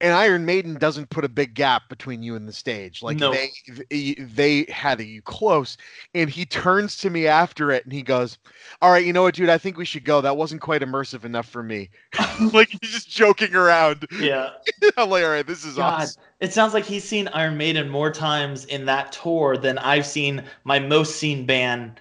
[0.03, 3.03] and Iron Maiden doesn't put a big gap between you and the stage.
[3.03, 3.33] Like No.
[3.33, 3.51] they
[3.89, 5.77] they they had you close.
[6.13, 8.37] And he turns to me after it and he goes,
[8.83, 9.49] "All right, you know what, dude?
[9.49, 10.21] I think we should go.
[10.21, 11.89] That wasn't quite immersive enough for me."
[12.53, 14.07] like he's just joking around.
[14.19, 14.51] Yeah.
[14.97, 17.89] I'm like, "All right, this is God, awesome." it sounds like he's seen Iron Maiden
[17.89, 22.01] more times in that tour than I've seen my most seen band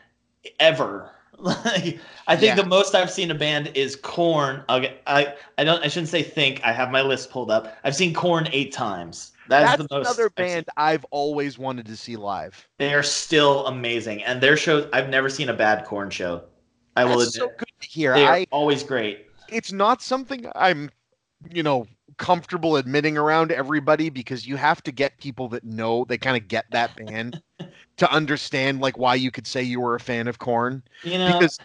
[0.59, 1.11] ever.
[1.65, 2.55] Like, I think Yeah.
[2.55, 4.63] the most I've seen a band is Korn.
[4.69, 6.61] Okay, I I don't I shouldn't say think.
[6.63, 7.75] I have my list pulled up.
[7.83, 9.31] I've seen Korn eight times.
[9.47, 10.05] That's, That's the most.
[10.07, 10.57] another I've seen.
[10.57, 12.67] band I've always wanted to see live.
[12.77, 14.87] They are still amazing, and their shows.
[14.93, 16.43] I've never seen a bad Korn show.
[16.95, 18.13] I will That's admit, so good to hear.
[18.13, 19.25] they are I always great.
[19.49, 20.91] it's not something I'm,
[21.51, 21.87] you know,
[22.21, 26.47] comfortable admitting around everybody because you have to get people that know they kind of
[26.47, 27.41] get that band
[27.97, 31.39] to understand like why you could say you were a fan of Korn You know,
[31.39, 31.57] because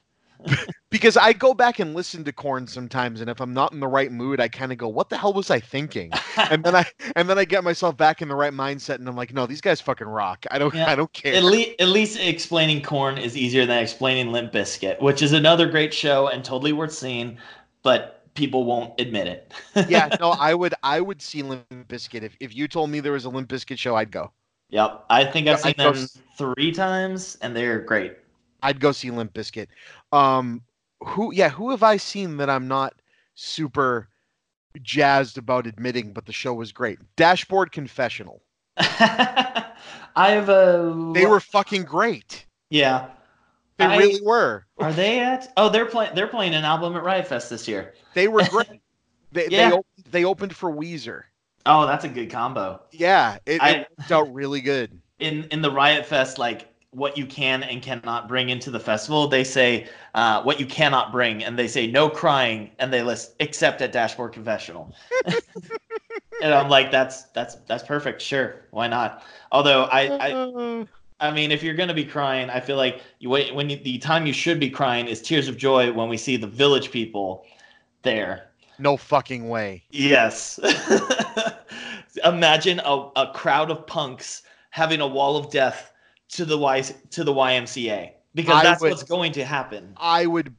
[0.91, 3.87] because I go back and listen to Korn sometimes and if I'm not in the
[3.87, 6.11] right mood I kind of go what the hell was I thinking?
[6.39, 6.87] And then I
[7.17, 9.61] and then I get myself back in the right mindset and I'm like no these
[9.61, 10.47] guys fucking rock.
[10.51, 10.91] I don't Yeah.
[10.91, 11.35] I don't care.
[11.35, 15.69] At least, at least explaining korn is easier than explaining Limp Bizkit, which is another
[15.69, 17.37] great show and totally worth seeing,
[17.83, 19.53] but people won't admit it.
[19.89, 23.13] yeah no I would I would see Limp Bizkit if if you told me there
[23.13, 24.33] was a Limp Bizkit show I'd go
[24.71, 25.05] yep.
[25.11, 28.17] I think I've seen I'd them s- three times, and they're great.
[28.63, 29.69] I'd go see Limp Bizkit.
[30.13, 30.63] Um,
[31.05, 31.33] who?
[31.33, 32.95] Yeah, who have I seen that I'm not
[33.35, 34.09] super
[34.83, 36.99] jazzed about admitting, but the show was great.
[37.17, 38.43] Dashboard Confessional.
[38.77, 42.47] I've uh, They were fucking great.
[42.71, 43.09] yeah.
[43.79, 44.67] They I- really were.
[44.79, 45.53] Are they at?
[45.57, 46.15] Oh, they're playing.
[46.15, 47.95] They're playing an album at Riot Fest this year.
[48.15, 48.81] They were great.
[49.33, 49.71] they, Yeah.
[49.71, 51.23] they, opened, they opened for Weezer.
[51.67, 52.81] Oh, that's a good combo.
[52.93, 54.99] Yeah, it, I- it worked out really good.
[55.19, 59.29] in in the Riot Fest, like what you can and cannot bring into the festival,
[59.29, 63.35] they say uh, what you cannot bring, and they say no crying, and they list
[63.41, 64.95] except at Dashboard Confessional.
[66.43, 68.23] and I'm like, that's that's that's perfect.
[68.23, 69.23] Sure, why not?
[69.53, 70.87] Although I I,
[71.21, 73.99] I mean, if you're gonna be crying, I feel like you wait when you, the
[73.99, 77.45] time you should be crying is tears of joy when we see the village people
[78.03, 78.49] there.
[78.79, 79.83] no fucking way.
[79.91, 80.61] Yes.
[82.25, 85.93] Imagine a, a crowd of punks having a wall of death
[86.31, 89.95] to the y to the YMCA because I that's would- what's going to happen.
[89.97, 90.55] I would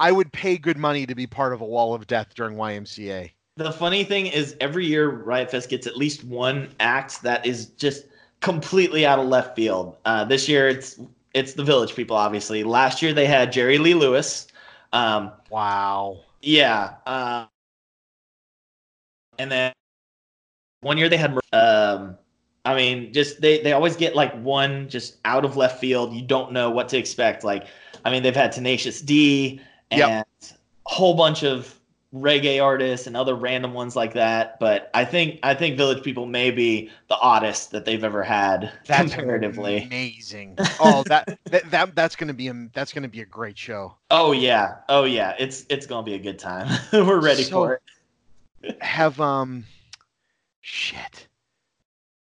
[0.00, 3.30] I would pay good money to be part of a wall of death during YMCA.
[3.56, 7.66] The funny thing is, every year Riot Fest gets at least one act that is
[7.66, 8.06] just
[8.44, 9.96] completely out of left field.
[10.04, 11.00] Uh, this year, it's
[11.32, 12.62] it's the Village People, obviously.
[12.62, 14.46] Last year they had Jerry Lee Lewis.
[14.92, 16.20] Um, Wow.
[16.42, 16.94] Yeah.
[17.06, 17.46] Uh,
[19.38, 19.72] and then
[20.82, 22.16] one year they had, um,
[22.64, 26.12] I mean, just they, they always get like one just out of left field.
[26.12, 27.42] You don't know what to expect.
[27.44, 27.66] Like,
[28.04, 30.28] I mean, they've had Tenacious D and Yep.
[30.30, 31.80] a whole bunch of
[32.14, 34.58] reggae artists and other random ones like that.
[34.60, 38.72] But I think I think Village People may be the oddest that they've ever had
[38.86, 39.82] That's comparatively.
[39.82, 40.56] amazing.
[40.80, 43.96] Oh, that, that that that's gonna be a that's gonna be a great show.
[44.10, 45.34] Oh yeah, oh yeah.
[45.38, 46.68] It's it's gonna be a good time.
[46.92, 48.82] We're ready So- for it.
[48.82, 49.64] Have um,
[50.62, 51.28] shit.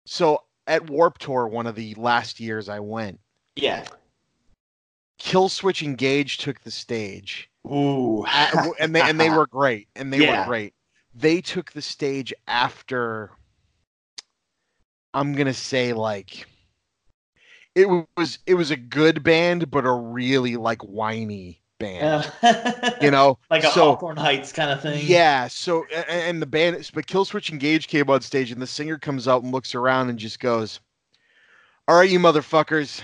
[0.07, 3.21] So at Warped Tour, one of the last years I went,
[3.55, 3.85] Yeah.
[5.21, 7.49] Killswitch Engage took the stage.
[7.67, 8.25] Ooh.
[8.27, 10.41] A- and they and they were great and they Yeah.
[10.41, 10.75] were great
[11.15, 13.31] they took the stage after
[15.15, 16.47] i'm gonna say like
[17.75, 17.87] it
[18.17, 22.31] was it was a good band but a really like whiny band
[23.03, 25.05] you know like a so Hawthorne Heights kind of thing.
[25.07, 28.67] yeah so a- a- and the band but killswitch engage came on stage and the
[28.67, 30.81] singer comes out and looks around and just goes
[31.89, 33.03] all right you motherfuckers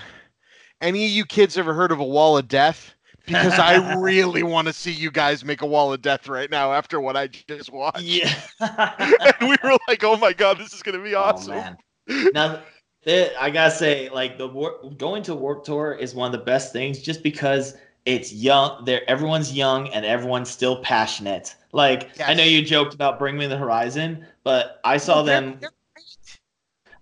[0.81, 2.93] any of you kids ever heard of a wall of death
[3.25, 6.73] because I really want to see you guys make a wall of death right now
[6.73, 8.01] after what I just watched.
[8.01, 8.33] Yeah.
[8.59, 11.77] and we were like, "Oh my god, this is gonna be awesome!"
[12.09, 12.29] Oh.
[12.33, 12.61] Now,
[13.07, 16.73] I gotta say, like the war- going to Warped Tour is one of the best
[16.73, 18.83] things, just because it's young.
[18.85, 21.55] There, everyone's young and everyone's still passionate.
[21.71, 25.57] Like I know you joked about Bring Me the Horizon, but I saw them.
[25.59, 25.71] they're.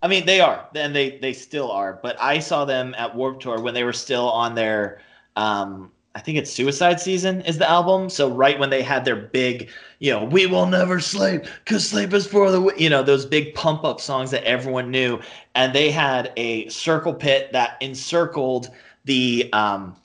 [0.04, 2.00] I mean, they are, and they they still are.
[2.02, 5.02] But I saw them at Warped Tour when they were still on their,
[5.36, 8.10] um, I think it's Suicide Season is the album.
[8.10, 12.14] So right when they had their big, you know, we will never sleep because sleep
[12.14, 15.20] is for the, you know, those big pump up songs that everyone knew,
[15.56, 18.70] and they had a circle pit that encircled
[19.06, 19.96] the um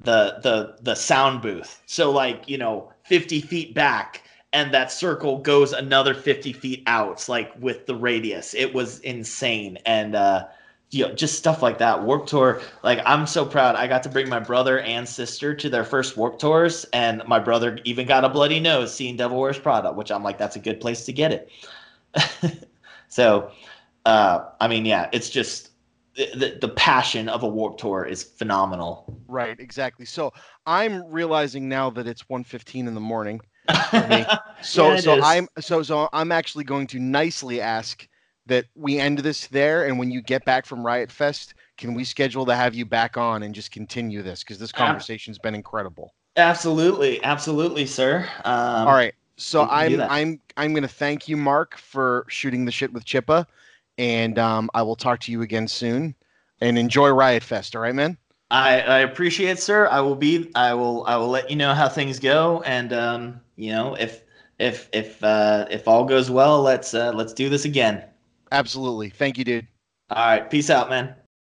[0.00, 1.82] the the the sound booth.
[1.86, 7.28] So like you know, fifty feet back and that circle goes another 50 feet out
[7.28, 10.46] like with the radius it was insane and uh
[10.90, 14.08] you know just stuff like that warped tour like i'm so proud i got to
[14.08, 18.24] bring my brother and sister to their first warped tours and my brother even got
[18.24, 21.12] a bloody nose seeing devil wears prada which i'm like that's a good place to
[21.12, 21.50] get it
[23.08, 23.50] so
[24.04, 25.70] uh i mean yeah it's just
[26.14, 30.04] the, the, the passion of a warped tour is phenomenal Right, exactly.
[30.06, 30.32] So
[30.66, 33.40] I'm realizing now that it's 1.15 in the morning.
[34.08, 34.26] me.
[34.62, 35.20] So Yeah, so is.
[35.20, 38.08] I'm so so I'm actually going to nicely ask
[38.46, 42.04] that we end this there, and when you get back from Riot Fest, can we
[42.04, 46.14] schedule to have you back on and just continue this because this conversation's been incredible.
[46.36, 49.14] absolutely absolutely sir um, All right.
[49.36, 50.10] So we can do I'm.
[50.10, 53.46] I'm I'm gonna thank you, Mark, for shooting the shit with Chippa,
[53.98, 56.14] and um, I will talk to you again soon.
[56.62, 57.76] And enjoy Riot Fest.
[57.76, 58.16] All right, man.
[58.50, 59.88] I, I appreciate, it, sir.
[59.88, 60.50] I will be.
[60.54, 61.04] I will.
[61.06, 64.22] I will let you know how things go, and um, you know, if
[64.58, 68.04] if if uh, if all goes well, let's uh, let's do this again.
[68.52, 69.10] Absolutely.
[69.10, 69.66] Thank you, dude.
[70.10, 70.50] All right.
[70.50, 71.14] Peace out, man.